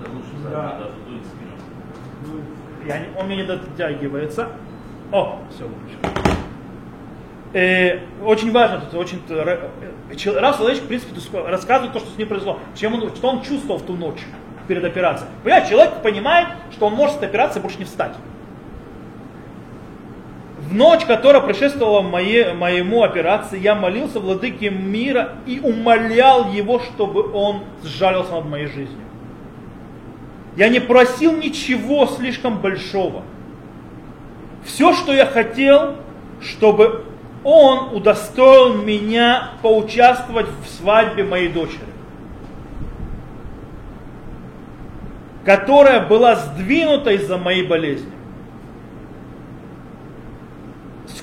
[0.03, 0.77] Да, лучше Да.
[1.23, 2.41] спину.
[2.87, 4.49] Я он мне не дотягивается.
[5.11, 5.99] О, все выключил.
[7.53, 9.69] Э, очень важно, тут очень э,
[10.15, 11.13] чел- раз человек, в принципе,
[11.47, 14.21] рассказывает то, что с ним произошло, чем он, что он чувствовал в ту ночь
[14.69, 15.29] перед операцией.
[15.43, 18.13] Понимаете, человек понимает, что он может с этой операции больше не встать.
[20.71, 27.63] Ночь, которая предшествовала моей, моему операции, я молился владыке мира и умолял его, чтобы он
[27.83, 29.05] сжалился над моей жизнью.
[30.55, 33.23] Я не просил ничего слишком большого.
[34.63, 35.95] Все, что я хотел,
[36.41, 37.03] чтобы
[37.43, 41.79] он удостоил меня поучаствовать в свадьбе моей дочери,
[45.43, 48.20] которая была сдвинута из-за моей болезни.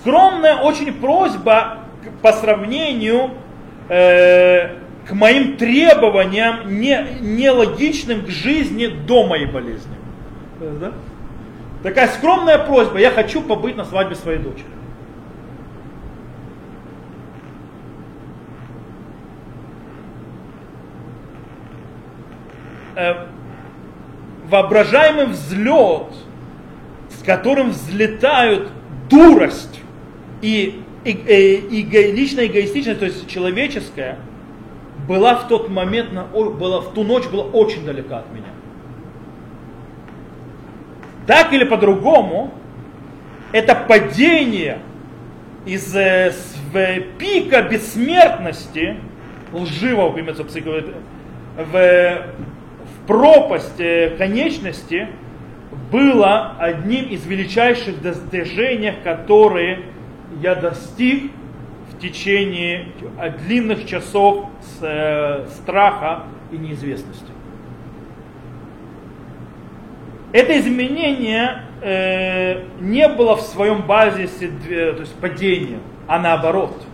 [0.08, 1.80] Скромная очень просьба
[2.22, 3.32] по сравнению
[3.90, 9.92] э, к моим требованиям, не, нелогичным к жизни до моей болезни.
[10.80, 10.92] Да?
[11.82, 14.64] Такая скромная просьба, я хочу побыть на свадьбе своей дочери.
[22.96, 23.26] Э,
[24.48, 26.14] воображаемый взлет,
[27.10, 28.70] с которым взлетают
[29.10, 29.82] дурость
[30.42, 34.18] и, и, и- эго- личная эгоистичность, то есть человеческая,
[35.08, 38.46] была в тот момент, на- была, в ту ночь была очень далека от меня.
[41.26, 42.52] Так или по-другому,
[43.52, 44.78] это падение
[45.66, 48.96] из э, с- в пика бессмертности,
[49.52, 55.08] лживого имеется в, в, в пропасть э, конечности,
[55.90, 59.80] было одним из величайших достижений, которые
[60.40, 61.32] я достиг
[61.92, 62.88] в течение
[63.20, 67.32] э, длинных часов с, э, страха и неизвестности.
[70.32, 76.84] Это изменение э, не было в своем базисе, то есть падением, а наоборот.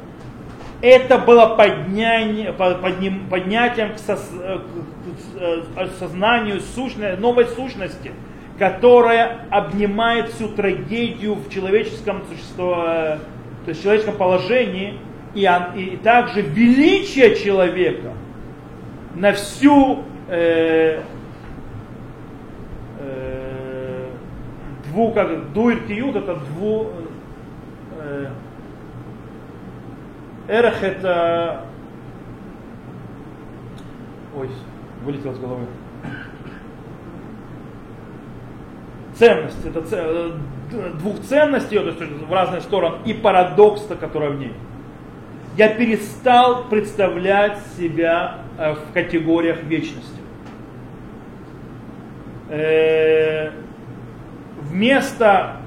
[0.80, 8.12] Это было подняние- по- подним- поднятием к, э, к- к э, осознанию сущной, новой сущности,
[8.58, 13.18] которая обнимает всю трагедию в человеческом существо, э,
[13.64, 14.98] то есть в человеческом положении,
[15.34, 18.12] и, и также величие человека
[19.14, 21.02] на всю э,
[23.00, 24.10] э,
[24.88, 26.90] дву, как дуир киют, это дву,
[27.98, 28.28] э,
[30.48, 31.64] эрах это,
[34.36, 34.48] ой,
[35.04, 35.66] вылетел с головы.
[39.14, 40.32] Ценность, это э,
[40.98, 44.52] двух ценностей, то есть в разные стороны, и парадокс, который в ней.
[45.56, 50.20] я перестал представлять себя э, в категориях вечности.
[52.48, 53.50] Э,
[54.62, 55.58] вместо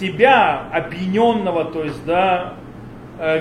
[0.00, 2.54] себя опьяненного, то есть, да,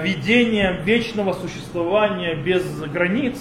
[0.03, 3.39] видением вечного существования без границ,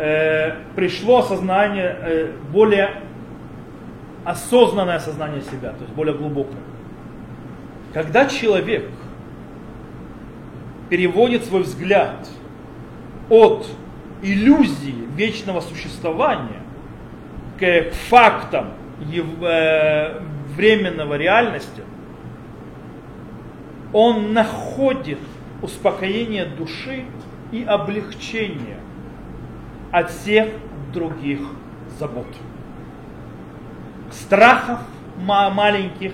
[0.00, 3.02] э, пришло осознание, э, более
[4.24, 6.60] осознанное осознание себя, то есть более глубокое.
[7.92, 8.88] Когда человек
[10.88, 12.28] переводит свой взгляд
[13.28, 13.66] от
[14.22, 16.62] иллюзии вечного существования
[17.58, 18.70] к фактам
[19.02, 20.20] э,
[20.56, 21.82] временного реальности,
[23.92, 25.18] он находит
[25.60, 27.04] успокоение души
[27.52, 28.78] и облегчение
[29.90, 30.48] от всех
[30.92, 31.40] других
[31.98, 32.26] забот.
[34.10, 34.80] Страхов
[35.18, 36.12] маленьких,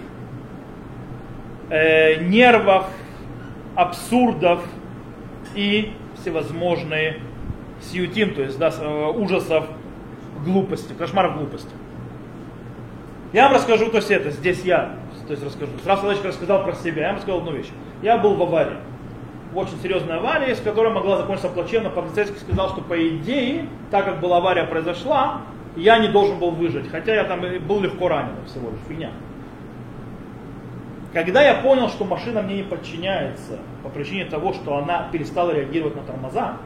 [1.71, 2.87] э, нервов,
[3.75, 4.65] абсурдов
[5.55, 7.21] и всевозможные
[7.81, 9.67] сиютим, то есть да, э, ужасов,
[10.45, 11.71] глупости, кошмаров глупости.
[13.33, 14.97] Я вам расскажу, то есть это, здесь я,
[15.27, 15.73] то есть расскажу.
[15.83, 17.69] Сразу Соловейчик рассказал про себя, я вам сказал одну вещь.
[18.03, 18.77] Я был в аварии,
[19.55, 21.91] очень серьезной аварии, с которой могла закончиться плачевно.
[21.91, 25.43] Полицейский сказал, что по идее, так как была авария произошла,
[25.77, 29.11] я не должен был выжить, хотя я там был легко ранен всего лишь, фигня.
[31.13, 35.97] Когда я понял, что машина мне не подчиняется по причине того, что она перестала реагировать
[35.97, 36.57] на тормоза,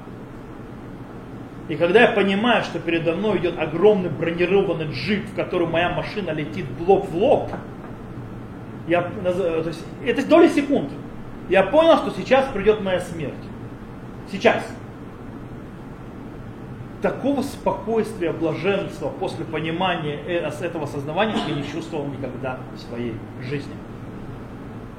[1.69, 6.31] и когда я понимаю, что передо мной идет огромный бронированный джип, в котором моя машина
[6.31, 7.49] летит лоб в лоб,
[8.89, 10.91] я, то есть, это доли секунд.
[11.51, 13.35] Я понял, что сейчас придет моя смерть.
[14.31, 14.65] Сейчас.
[17.03, 23.75] Такого спокойствия, блаженства после понимания э, этого осознавания я не чувствовал никогда в своей жизни.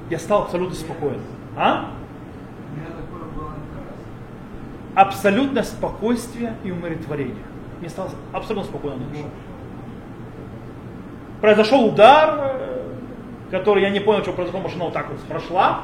[0.09, 1.21] Я стал абсолютно спокоен.
[1.55, 1.91] А?
[4.95, 7.45] абсолютное спокойствие и умиротворение.
[7.79, 9.23] Мне стало абсолютно спокойно на душе.
[11.39, 12.83] Произошел удар, э,
[13.49, 15.81] который я не понял, что произошло, машина вот так вот прошла.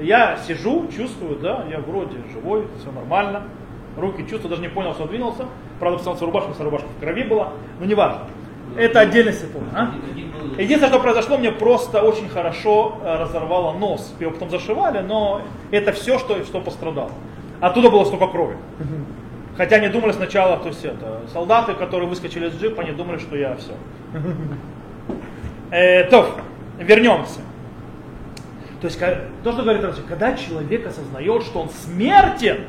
[0.00, 3.42] Я сижу, чувствую, да, я вроде живой, все нормально.
[3.96, 5.44] Руки чувствую, даже не понял, что двинулся.
[5.78, 8.22] Правда, встался рубашка, вся рубашка в крови была, но не важно.
[8.76, 9.66] Это отдельный секунд.
[9.72, 9.90] А?
[10.58, 14.14] Единственное, что произошло, мне просто очень хорошо э, разорвало нос.
[14.18, 17.12] Его потом зашивали, но это все, что, что пострадало.
[17.60, 18.56] Оттуда было столько крови.
[19.56, 23.36] Хотя они думали сначала, то есть это, солдаты, которые выскочили из джипа, они думали, что
[23.36, 23.72] я все.
[25.70, 26.28] Э, то,
[26.78, 27.40] вернемся.
[28.84, 29.00] То есть,
[29.42, 32.66] то, что говорит Раф, когда человек осознает, что он смертен,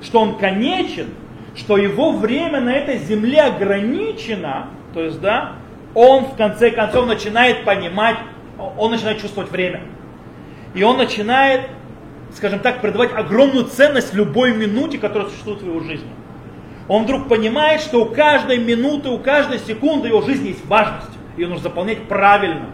[0.00, 1.08] что он конечен,
[1.56, 5.54] что его время на этой земле ограничено, то есть, да,
[5.94, 8.18] он в конце концов начинает понимать,
[8.56, 9.80] он начинает чувствовать время.
[10.74, 11.62] И он начинает
[12.36, 16.06] скажем так, придавать огромную ценность любой минуте, которая существует в его жизни.
[16.86, 21.10] Он вдруг понимает, что у каждой минуты, у каждой секунды его жизни есть важность.
[21.36, 22.66] Ее нужно заполнять правильно.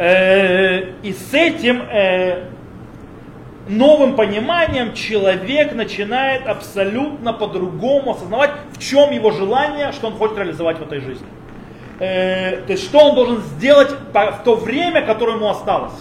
[0.00, 2.44] Э, и с этим э,
[3.68, 10.78] новым пониманием человек начинает абсолютно по-другому осознавать, в чем его желание, что он хочет реализовать
[10.78, 11.26] в этой жизни.
[11.98, 15.92] Э, то есть, что он должен сделать в то время, которое ему осталось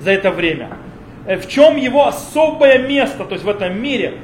[0.00, 0.76] за это время.
[1.24, 4.18] Э, в чем его особое место, то есть в этом мире,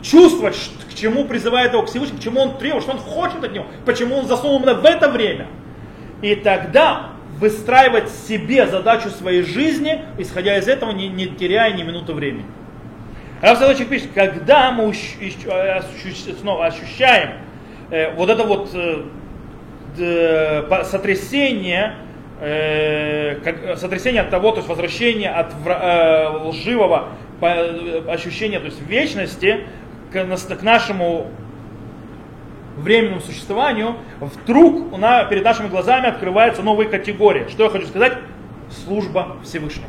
[0.00, 0.56] чувствовать,
[0.90, 3.66] к чему призывает его к Всевышнему, к чему он требует, что он хочет от него,
[3.84, 5.46] почему он засунул именно в это время.
[6.22, 12.12] И тогда выстраивать себе задачу своей жизни, исходя из этого, не, не теряя ни минуты
[12.12, 12.46] времени.
[13.40, 15.80] Рав Соловейчик пишет, когда мы э,
[16.40, 17.30] снова ощущаем
[17.90, 19.04] э, вот это вот э,
[20.84, 21.94] сотрясение
[23.78, 25.54] сотрясение от того, то есть возвращение от
[26.44, 27.08] лживого
[27.40, 29.64] ощущения, то есть вечности
[30.12, 31.32] к нашему
[32.82, 37.46] временному существованию, вдруг у нас, перед нашими глазами открываются новые категории.
[37.48, 38.18] Что я хочу сказать?
[38.70, 39.88] Служба Всевышнего.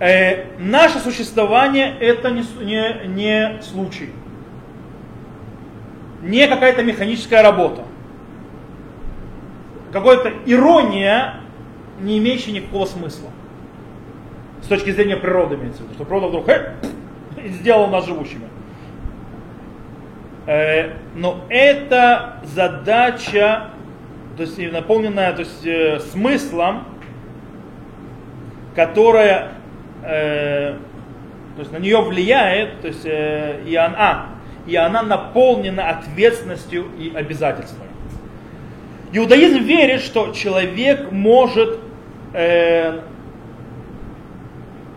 [0.00, 4.10] Э, наше существование это не, не, не случай.
[6.22, 7.82] Не какая-то механическая работа
[9.94, 11.36] какая-то ирония,
[12.00, 13.30] не имеющая никакого смысла.
[14.60, 16.74] С точки зрения природы имеется в виду, что природа вдруг э,
[17.48, 18.48] сделала нас живущими.
[20.46, 23.70] Э, но это задача,
[24.36, 26.84] то есть наполненная то есть, э, смыслом,
[28.74, 29.52] которая
[30.02, 30.76] э,
[31.56, 34.26] то есть на нее влияет, то есть э, и она,
[34.66, 37.90] и она наполнена ответственностью и обязательствами.
[39.12, 41.78] Иудаизм верит, что человек может
[42.32, 43.00] э,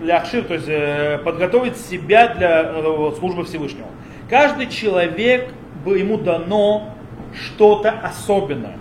[0.01, 3.87] ляхшир, то есть э, подготовить себя для э, службы Всевышнего.
[4.29, 5.53] Каждый человек,
[5.85, 6.93] ему дано
[7.33, 8.77] что-то особенное,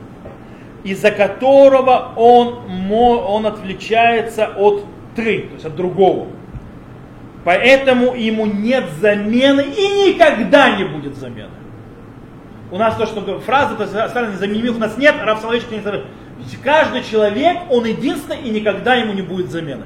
[0.83, 4.85] из-за которого он, он отвлечается от
[5.15, 6.27] три, то есть от другого.
[7.45, 11.51] Поэтому ему нет замены и никогда не будет замены.
[12.73, 15.81] У нас то, что фраза, то есть незаменимых у нас нет, Рав Соловейчик не
[16.63, 19.85] каждый человек, он единственный и никогда ему не будет замены.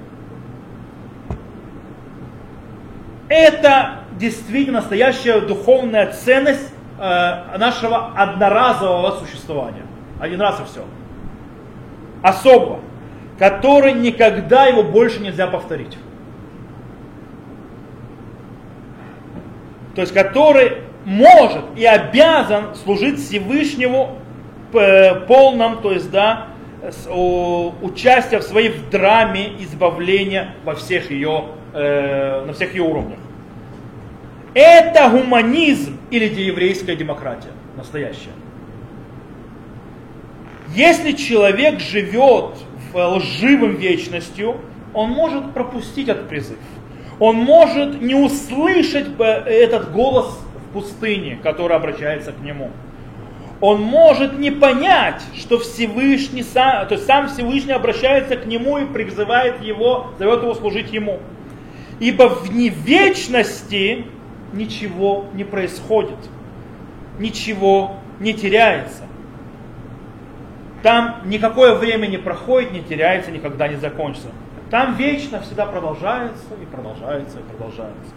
[3.29, 9.83] Это действительно настоящая духовная ценность э, нашего одноразового существования.
[10.21, 10.85] Один раз и все.
[12.23, 12.81] Особо.
[13.39, 15.97] Который никогда его больше нельзя повторить.
[19.95, 24.19] То есть который может и обязан служить Всевышнему
[24.75, 26.47] э, полном, то есть, да,
[27.83, 33.19] участия в своей драме избавления во всех ее, э, на всех ее уровнях.
[34.55, 38.31] Это гуманизм или еврейская демократия настоящая.
[40.75, 42.57] Если человек живет
[42.93, 44.57] в лживым вечностью,
[44.95, 46.59] он может пропустить этот призыв.
[47.19, 50.39] Он может не услышать этот голос
[50.73, 52.71] пустыне, которая обращается к нему.
[53.61, 58.87] Он может не понять, что Всевышний сам, то есть сам Всевышний обращается к нему и
[58.87, 61.19] призывает его, зовет его служить ему.
[61.99, 64.07] Ибо в невечности
[64.53, 66.19] ничего не происходит,
[67.19, 69.05] ничего не теряется.
[70.83, 74.29] Там никакое время не проходит, не теряется, никогда не закончится.
[74.71, 78.15] Там вечно всегда продолжается и продолжается и продолжается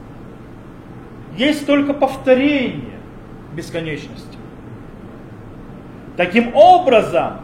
[1.38, 3.00] есть только повторение
[3.54, 4.38] бесконечности.
[6.16, 7.42] Таким образом,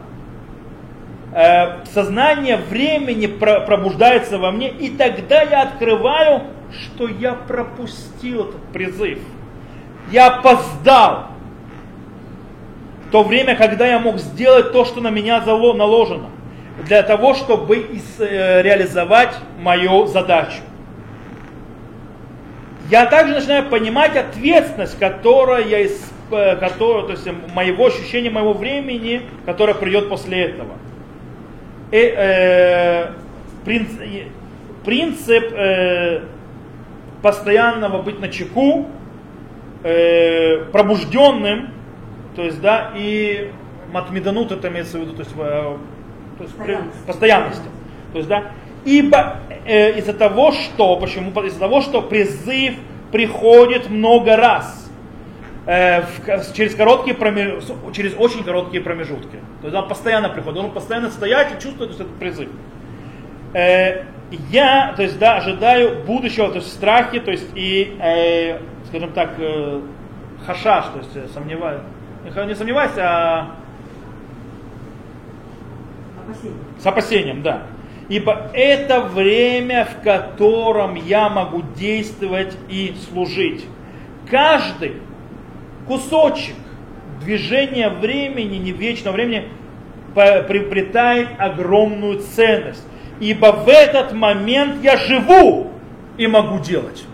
[1.92, 9.18] сознание времени пробуждается во мне, и тогда я открываю, что я пропустил этот призыв.
[10.10, 11.28] Я опоздал.
[13.06, 16.30] В то время, когда я мог сделать то, что на меня наложено,
[16.84, 17.86] для того, чтобы
[18.18, 20.62] э, реализовать мою задачу
[22.90, 28.52] я также начинаю понимать ответственность, которая я из, э, которая, то есть моего ощущения моего
[28.52, 30.72] времени, которое придет после этого.
[31.90, 33.12] И, э,
[33.64, 34.00] принцип,
[34.84, 36.22] принцип э,
[37.22, 38.86] постоянного быть на чеку,
[39.82, 41.70] э, пробужденным,
[42.36, 43.50] то есть, да, и
[43.92, 45.76] матмиданут это имеется в виду, то есть, э,
[46.38, 46.56] то есть
[47.06, 47.68] постоянности.
[48.12, 48.52] То есть, да,
[48.84, 49.36] Ибо
[49.66, 51.38] э, из-за того, что, почему?
[51.42, 52.74] Из-за того, что призыв
[53.12, 54.79] приходит много раз.
[55.66, 57.64] Э, в, через, короткие промеж...
[57.92, 59.38] через очень короткие промежутки.
[59.60, 62.48] То есть он постоянно приходит, он постоянно стоять и чувствует этот призыв.
[63.52, 64.04] Э,
[64.50, 69.34] я, то есть, да, ожидаю будущего, то есть страхи, то есть и, э, скажем так,
[69.38, 69.80] э,
[70.46, 71.82] хашаш, то есть э, сомневаюсь,
[72.46, 73.56] не сомневаюсь, а
[76.78, 77.66] с опасением, да
[78.10, 83.64] ибо это время, в котором я могу действовать и служить.
[84.28, 84.94] Каждый
[85.86, 86.54] кусочек
[87.20, 89.48] движения времени, не вечного времени,
[90.14, 92.84] приобретает огромную ценность.
[93.20, 95.70] Ибо в этот момент я живу
[96.16, 97.04] и могу делать.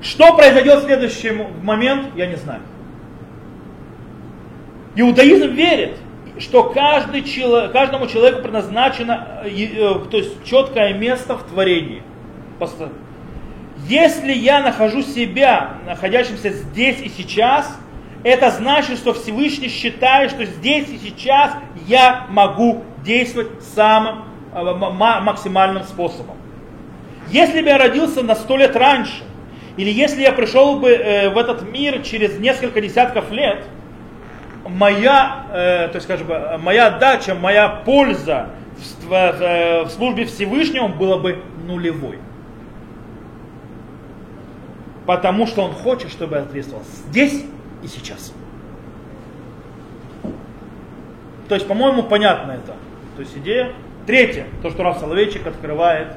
[0.00, 1.32] Что произойдет в следующий
[1.62, 2.60] момент, я не знаю.
[4.96, 5.96] Иудаизм верит,
[6.38, 12.02] что каждый человек, каждому человеку предназначено э, э, то есть, четкое место в творении.
[13.86, 17.78] Если я нахожу себя, находящимся здесь и сейчас,
[18.24, 21.52] это значит, что Всевышний считает, что здесь и сейчас
[21.86, 26.36] я могу действовать самым э, максимальным способом.
[27.28, 29.22] Если бы я родился на сто лет раньше,
[29.76, 30.88] или если я пришел бы
[31.32, 33.64] в этот мир через несколько десятков лет–
[34.68, 36.26] моя, э, то есть, скажем,
[36.62, 38.50] моя дача, моя польза
[39.10, 42.18] э, в службе Всевышнего была бы нулевой.
[45.08, 47.46] Потому что он хочет, чтобы я ответствовал здесь
[47.82, 48.34] и сейчас.
[51.48, 52.74] То есть, по-моему, понятно это.
[53.16, 53.72] То есть идея.
[54.06, 56.08] Третье, то, что Раф Соловейчик открывает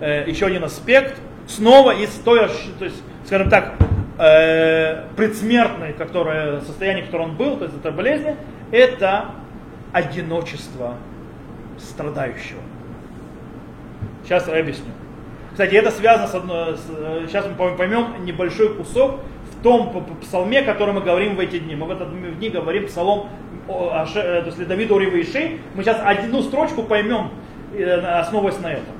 [0.00, 3.74] э, еще один аспект, снова из той, то есть, скажем так,
[4.18, 8.34] э, предсмертное которое, состояние, в котором он был, то есть это болезнь,
[8.70, 9.26] это
[9.92, 10.94] одиночество
[11.78, 12.60] страдающего.
[14.24, 14.92] Сейчас я объясню.
[15.58, 19.16] Кстати, это связано с одной, с, сейчас мы поймем небольшой кусок
[19.50, 21.74] в том псалме, который мы говорим в эти дни.
[21.74, 23.28] Мы в этот дни говорим псалом,
[23.68, 25.58] э, то есть Давида Урива Иши.
[25.74, 27.32] Мы сейчас одну строчку поймем,
[27.76, 28.94] э, основываясь на этом.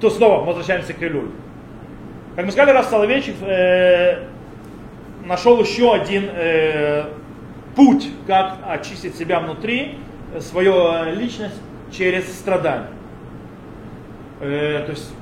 [0.00, 1.32] то снова возвращаемся к Илюлю.
[2.34, 4.22] Как мы сказали, Раф Соловейчик э,
[5.26, 7.10] нашел еще один э,
[7.76, 9.98] путь, как очистить себя внутри,
[10.34, 11.60] э, свою э, личность
[11.92, 12.88] через страдания.
[14.40, 15.12] Э, то есть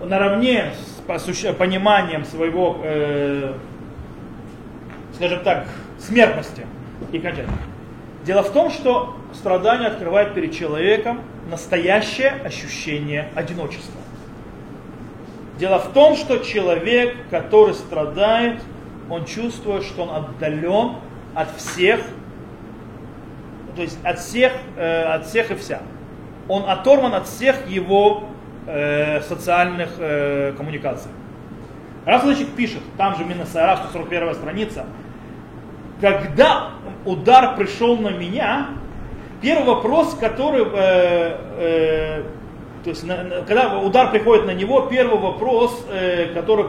[0.00, 3.54] наравне с пониманием своего, э,
[5.14, 5.66] скажем так,
[5.98, 6.66] смертности
[7.12, 7.50] и кончания.
[8.24, 14.00] Дело в том, что страдание открывает перед человеком настоящее ощущение одиночества.
[15.58, 18.60] Дело в том, что человек, который страдает,
[19.10, 20.96] он чувствует, что он отдален
[21.34, 22.00] от всех,
[23.74, 25.80] то есть от всех, э, от всех и вся.
[26.48, 28.24] Он оторван от всех его
[28.68, 31.10] э, социальных э, коммуникаций.
[32.04, 34.86] Рафлычик пишет, там же Минасара, 141 страница,
[36.00, 36.70] когда
[37.04, 38.68] удар пришел на меня,
[39.40, 42.22] первый вопрос, который, э, э,
[42.84, 46.66] то есть, на, на, когда удар приходит на него, первый вопрос, э, который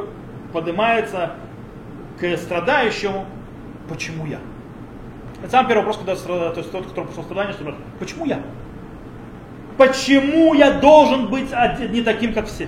[0.51, 1.33] поднимается
[2.19, 3.25] к страдающему,
[3.87, 4.39] почему я?
[5.41, 8.41] Это самый первый вопрос, когда то есть тот, кто пошел страдание, спрашивает, почему я?
[9.79, 11.51] Почему я должен быть
[11.89, 12.67] не таким, как все?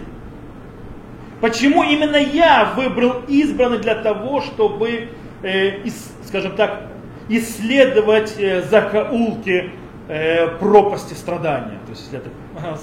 [1.42, 5.10] Почему именно я выбрал избранный для того, чтобы,
[5.44, 6.84] э, ис, скажем так,
[7.28, 9.72] исследовать э, закоулки
[10.08, 11.80] э, пропасти страдания?
[11.86, 12.30] То есть это,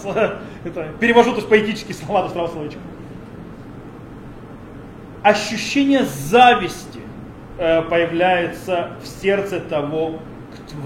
[0.65, 2.81] это перевожу то есть поэтические слова до словечко.
[5.23, 7.01] Ощущение зависти
[7.57, 10.19] э, появляется в сердце того,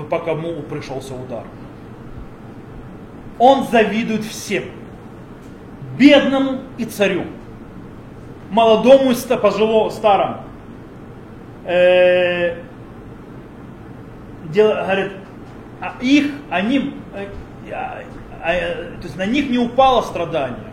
[0.09, 1.43] по кому пришелся удар
[3.43, 4.63] он завидует всем.
[5.99, 7.25] Бедному и царю.
[8.53, 10.43] Молодому и пожилому, старому.
[11.65, 12.59] Э,
[14.45, 17.27] дел, а их, они, э,
[17.73, 18.03] а,
[18.41, 18.53] а,
[19.01, 20.73] то есть на них не упало страдание,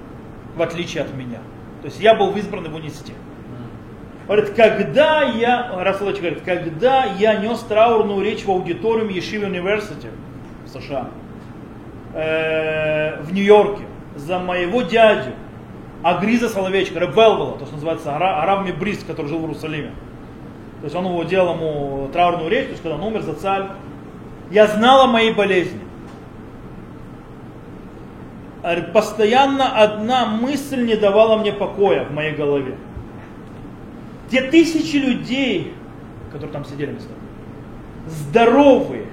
[0.55, 1.39] в отличие от меня.
[1.81, 3.13] То есть я был избран его нести.
[4.27, 10.13] Говорит, когда я, Расулович говорит, когда я нес траурную речь в аудиториуме Ешивы Университета
[10.67, 11.09] в США,
[12.13, 13.83] э, в Нью-Йорке
[14.15, 15.31] за моего дядю
[16.03, 19.91] Агриза Соловейчика, Ребелвела, то, что называется Арав Мибрис, который жил в Иерусалиме.
[20.79, 23.63] То есть он его делал ему траурную речь, то есть когда он умер за царь.
[24.49, 25.79] Я знал о моей болезни.
[28.93, 32.75] Постоянно одна мысль не давала мне покоя в моей голове.
[34.29, 35.73] Те тысячи людей,
[36.31, 36.97] которые там сидели
[38.07, 39.05] здоровые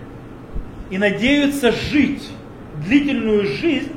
[0.90, 2.30] и надеются жить,
[2.84, 3.92] длительную жизнь,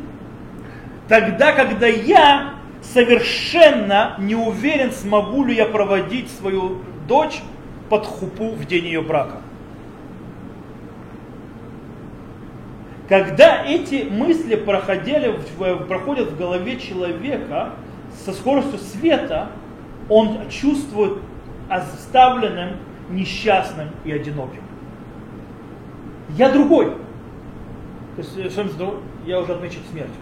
[1.08, 7.42] тогда, когда я совершенно не уверен, смогу ли я проводить свою дочь
[7.90, 9.42] под хупу в день ее брака.
[13.08, 15.40] Когда эти мысли проходили,
[15.88, 17.72] проходят в голове человека
[18.24, 19.50] со скоростью света,
[20.10, 21.18] он чувствует
[21.70, 22.78] оставленным,
[23.10, 24.62] несчастным и одиноким.
[26.38, 26.94] Я другой.
[28.20, 28.58] То есть,
[29.26, 30.16] я уже отмечен смертью.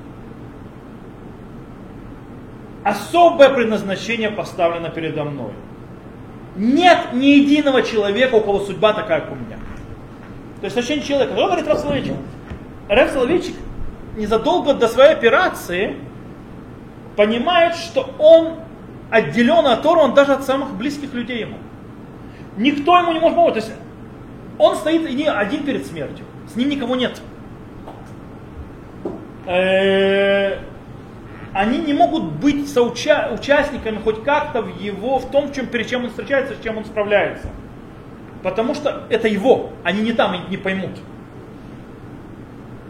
[2.83, 5.51] Особое предназначение поставлено передо мной.
[6.55, 9.57] Нет ни единого человека, у кого судьба такая, как у меня.
[10.59, 11.33] То есть точнее человека.
[11.33, 12.13] Что говорит Рав Соловейчик?
[12.87, 13.55] Рав Соловейчик
[14.15, 15.95] незадолго до своей операции
[17.15, 18.57] понимает, что он
[19.09, 21.57] отделен, оторван даже от самых близких людей ему.
[22.57, 23.53] Никто ему не может помочь.
[23.53, 23.71] То есть
[24.59, 26.25] он стоит не один перед смертью.
[26.47, 27.19] С ним никого нет.
[29.47, 30.57] Э,
[31.53, 36.03] они не могут быть соуча- участниками хоть как-то в его, в том, чем, перед чем
[36.03, 37.47] он встречается, с чем он справляется.
[38.43, 40.91] Потому что это его, они не там, они не поймут.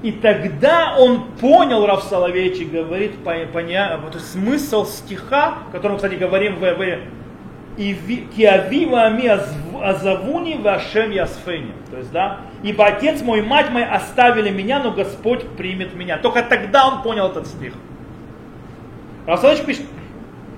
[0.03, 6.99] И тогда он понял, Рав Соловейчик говорит, поня, смысл стиха, который кстати, говорим в, в
[7.77, 11.73] Киавива ами азавуни вашем ясфени.
[11.91, 16.17] То есть, да, ибо отец мой мать мои оставили меня, но Господь примет меня.
[16.17, 17.73] Только тогда он понял этот стих.
[19.27, 19.85] Равсалыч пишет,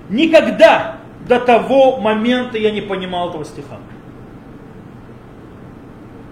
[0.10, 0.98] никогда
[1.28, 3.78] до того момента я не понимал этого стиха.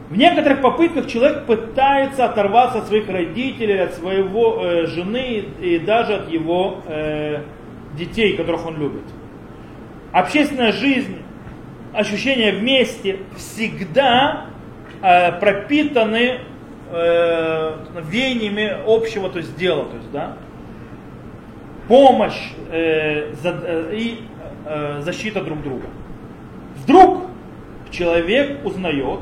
[0.09, 6.13] В некоторых попытках человек пытается оторваться от своих родителей, от своего э, жены и даже
[6.13, 7.41] от его э,
[7.97, 9.03] детей, которых он любит
[10.11, 11.17] общественная жизнь,
[11.93, 14.45] ощущения вместе всегда
[15.01, 16.39] э, пропитаны
[16.91, 17.77] э,
[18.09, 20.37] веяниями общего то есть дела, то есть, да,
[21.87, 24.19] помощь э, за, э, и
[24.65, 25.87] э, защита друг друга.
[26.83, 27.23] Вдруг
[27.89, 29.19] человек узнает,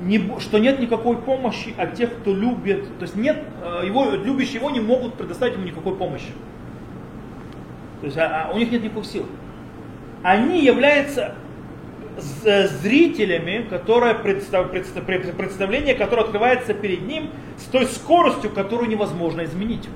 [0.00, 4.56] не, что нет никакой помощи от тех, кто любит, то есть нет, э, его, любящие
[4.56, 6.32] его не могут предоставить ему никакой помощи.
[8.00, 9.26] То есть а, а у них нет никаких сил.
[10.22, 11.34] Они являются
[12.18, 18.88] з- зрителями, которое представ- представ- пред- представление, которое открывается перед ним с той скоростью, которую
[18.88, 19.88] невозможно изменить.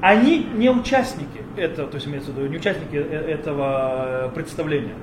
[0.00, 2.98] Они не участники этого, то есть имеется в виду, не участники э-
[3.32, 4.94] этого э, представления.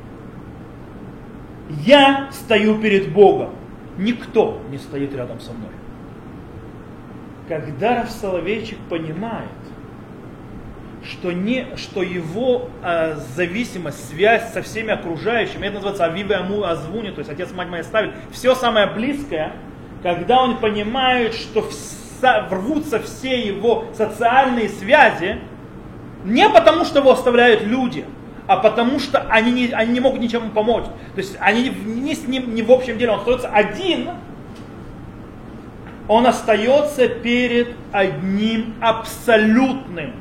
[1.85, 3.49] Я стою перед Богом.
[3.97, 5.69] Никто не стоит рядом со мной.
[7.47, 9.49] Когда Соловейчик понимает,
[11.09, 17.11] что, не, что его э, зависимость, связь со всеми окружающими, это называется авиве аму азвуни,
[17.11, 19.53] то есть отец, мать моя ставит, все самое близкое,
[20.03, 25.39] когда он понимает, что вся, рвутся все его социальные связи,
[26.23, 28.05] не потому, что его оставляют люди,
[28.47, 30.85] а потому что они не, они не могут ничем помочь.
[31.15, 34.09] То есть они не с ним, не в общем деле, он остается один,
[36.07, 40.13] он остается перед одним абсолютным,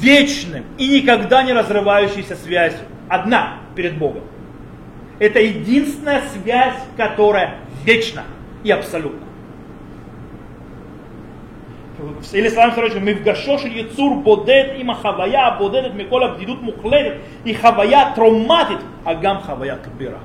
[0.00, 2.80] вечным и никогда не разрывающейся связью.
[3.08, 4.24] Одна перед Богом.
[5.18, 8.24] Это единственная связь, которая вечна
[8.64, 9.24] и абсолютна.
[12.32, 18.12] Или словами сорочка, мифгашо шель яцур бодет има хавая, бодетет микола бдидут мухлетет, и хавая
[18.14, 20.18] травматит, а гам хавая кбира.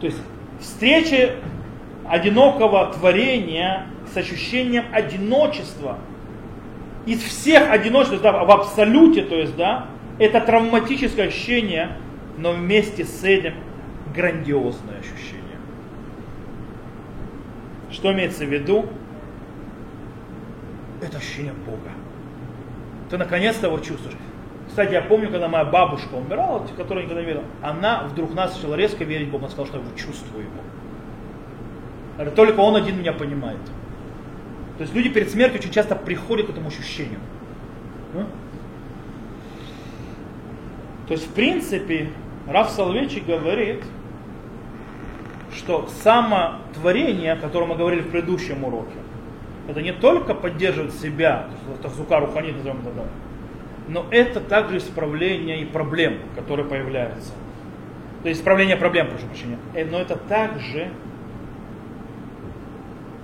[0.00, 0.18] То есть
[0.60, 1.32] встреча
[2.08, 5.98] одинокого творения с ощущением одиночества–
[7.10, 9.88] из всех одиночеств, да, в абсолюте, то есть, да,
[10.20, 11.96] это травматическое ощущение,
[12.38, 13.54] но вместе с этим
[14.14, 15.58] грандиозное ощущение.
[17.90, 18.86] Что имеется в виду?
[21.02, 21.90] Это ощущение Бога.
[23.10, 24.16] Ты наконец-то его чувствуешь.
[24.68, 28.76] Кстати, я помню, когда моя бабушка умирала, которую я никогда не видел, она вдруг начала
[28.76, 32.30] резко верить в Бога, она сказала, что я чувствую его.
[32.36, 33.58] Только он один меня понимает.
[34.80, 37.20] То есть люди перед смертью очень часто приходят к этому ощущению.
[41.06, 42.08] То есть, в принципе,
[42.48, 43.84] Раф Соловейчик говорит,
[45.54, 48.96] что самотворение, о котором мы говорили в предыдущем уроке,
[49.68, 51.48] это не только поддерживает себя,
[51.82, 53.06] тахзука руханит, назовем это так,
[53.86, 57.34] но это также исправление и проблем, которые появляются.
[58.22, 59.58] То есть исправление проблем, прошу прощения.
[59.74, 60.88] Э, Но это также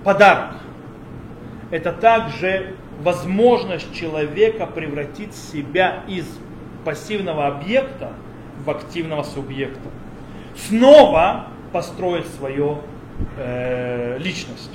[0.03, 0.57] подарок.
[1.69, 6.25] Это также возможность человека превратить себя из
[6.85, 8.13] пассивного объекта
[8.63, 9.89] в активного субъекта.
[10.55, 12.79] Снова построить свою
[13.37, 14.71] э, личность.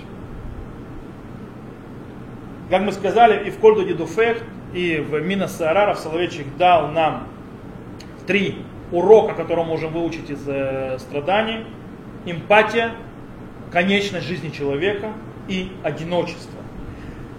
[2.71, 7.29] Как мы сказали, и в Кольду Дедуфект, и в Минас Араров Соловейчик дал нам
[8.27, 8.59] три
[8.91, 11.67] урока, которые мы можем выучить из э, страданий.
[12.25, 12.93] Эмпатия,
[13.73, 15.13] конечность жизни человека
[15.49, 16.52] и одиночество.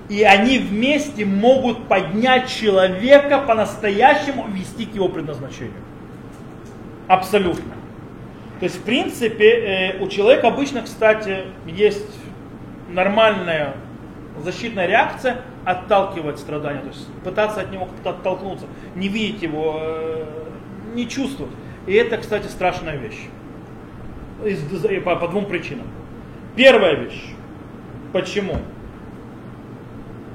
[0.09, 5.73] И они вместе могут поднять человека по-настоящему вести к его предназначению.
[7.07, 7.73] Абсолютно.
[8.59, 12.07] То есть, в принципе, э, у человека обычно, кстати, есть
[12.89, 13.75] нормальная
[14.41, 18.65] защитная реакция отталкивать страдания, то есть пытаться от него как-то оттолкнуться,
[18.95, 20.25] не видеть его, э,
[20.93, 21.53] не чувствовать.
[21.87, 23.27] И это, кстати, страшная вещь.
[25.03, 25.87] По двум причинам.
[26.55, 27.33] Первая вещь.
[28.11, 28.57] Почему?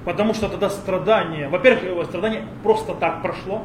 [0.08, 3.64] Потому что тогда страдание, во-первых, страдание просто так прошло,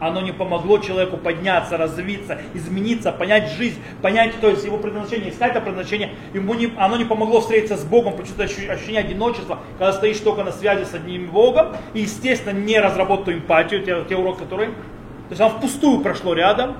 [0.00, 5.52] оно не помогло человеку подняться, развиться, измениться, понять жизнь, понять, то есть его предназначение, искать
[5.52, 10.18] это предназначение, ему не, оно не помогло встретиться с Богом, почувствовать ощущение одиночества, когда стоишь
[10.18, 14.40] только на связи с одним Богом, и, естественно, не разработать ту эмпатию, те, те уроки,
[14.40, 14.70] которые...
[14.70, 16.74] То есть он впустую прошло рядом,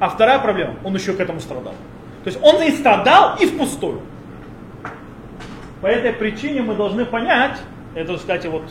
[0.00, 1.74] а вторая проблема, он еще к этому страдал.
[2.24, 4.00] То есть он и страдал, и впустую.
[5.82, 7.58] По этой причине мы должны понять,
[7.94, 8.70] это, кстати, вот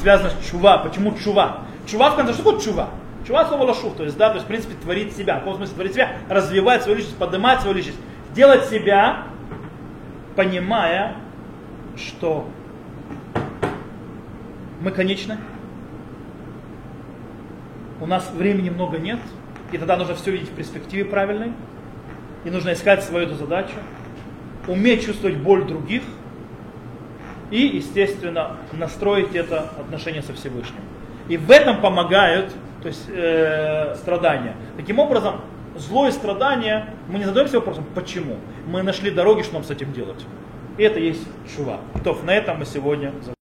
[0.00, 0.78] связано с чува.
[0.78, 1.64] Почему чува?
[1.86, 2.90] Чува в конце, что такое чува?
[3.26, 5.36] Чува слово лошух, то есть, да, то есть, в принципе, творить себя.
[5.36, 6.12] В каком смысле творить себя?
[6.28, 7.98] Развивать свою личность, поднимать свою личность.
[8.34, 9.24] Делать себя,
[10.36, 11.16] понимая,
[11.96, 12.48] что
[14.80, 15.36] мы конечны.
[18.00, 19.18] У нас времени много нет,
[19.72, 21.52] и тогда нужно все видеть в перспективе правильной.
[22.44, 23.74] И нужно искать свою эту задачу.
[24.66, 26.02] Уметь чувствовать боль других–
[27.50, 30.82] и, естественно, настроить это отношение со Всевышним.
[31.28, 32.52] И в этом помогают
[32.82, 34.54] то есть, э, страдания.
[34.76, 35.42] Таким образом,
[35.76, 38.36] зло и страдания, мы не задаемся вопросом, почему.
[38.66, 40.24] Мы нашли дороги, что нам с этим делать.
[40.78, 41.80] И это есть чува.
[42.04, 43.12] То, на этом мы сегодня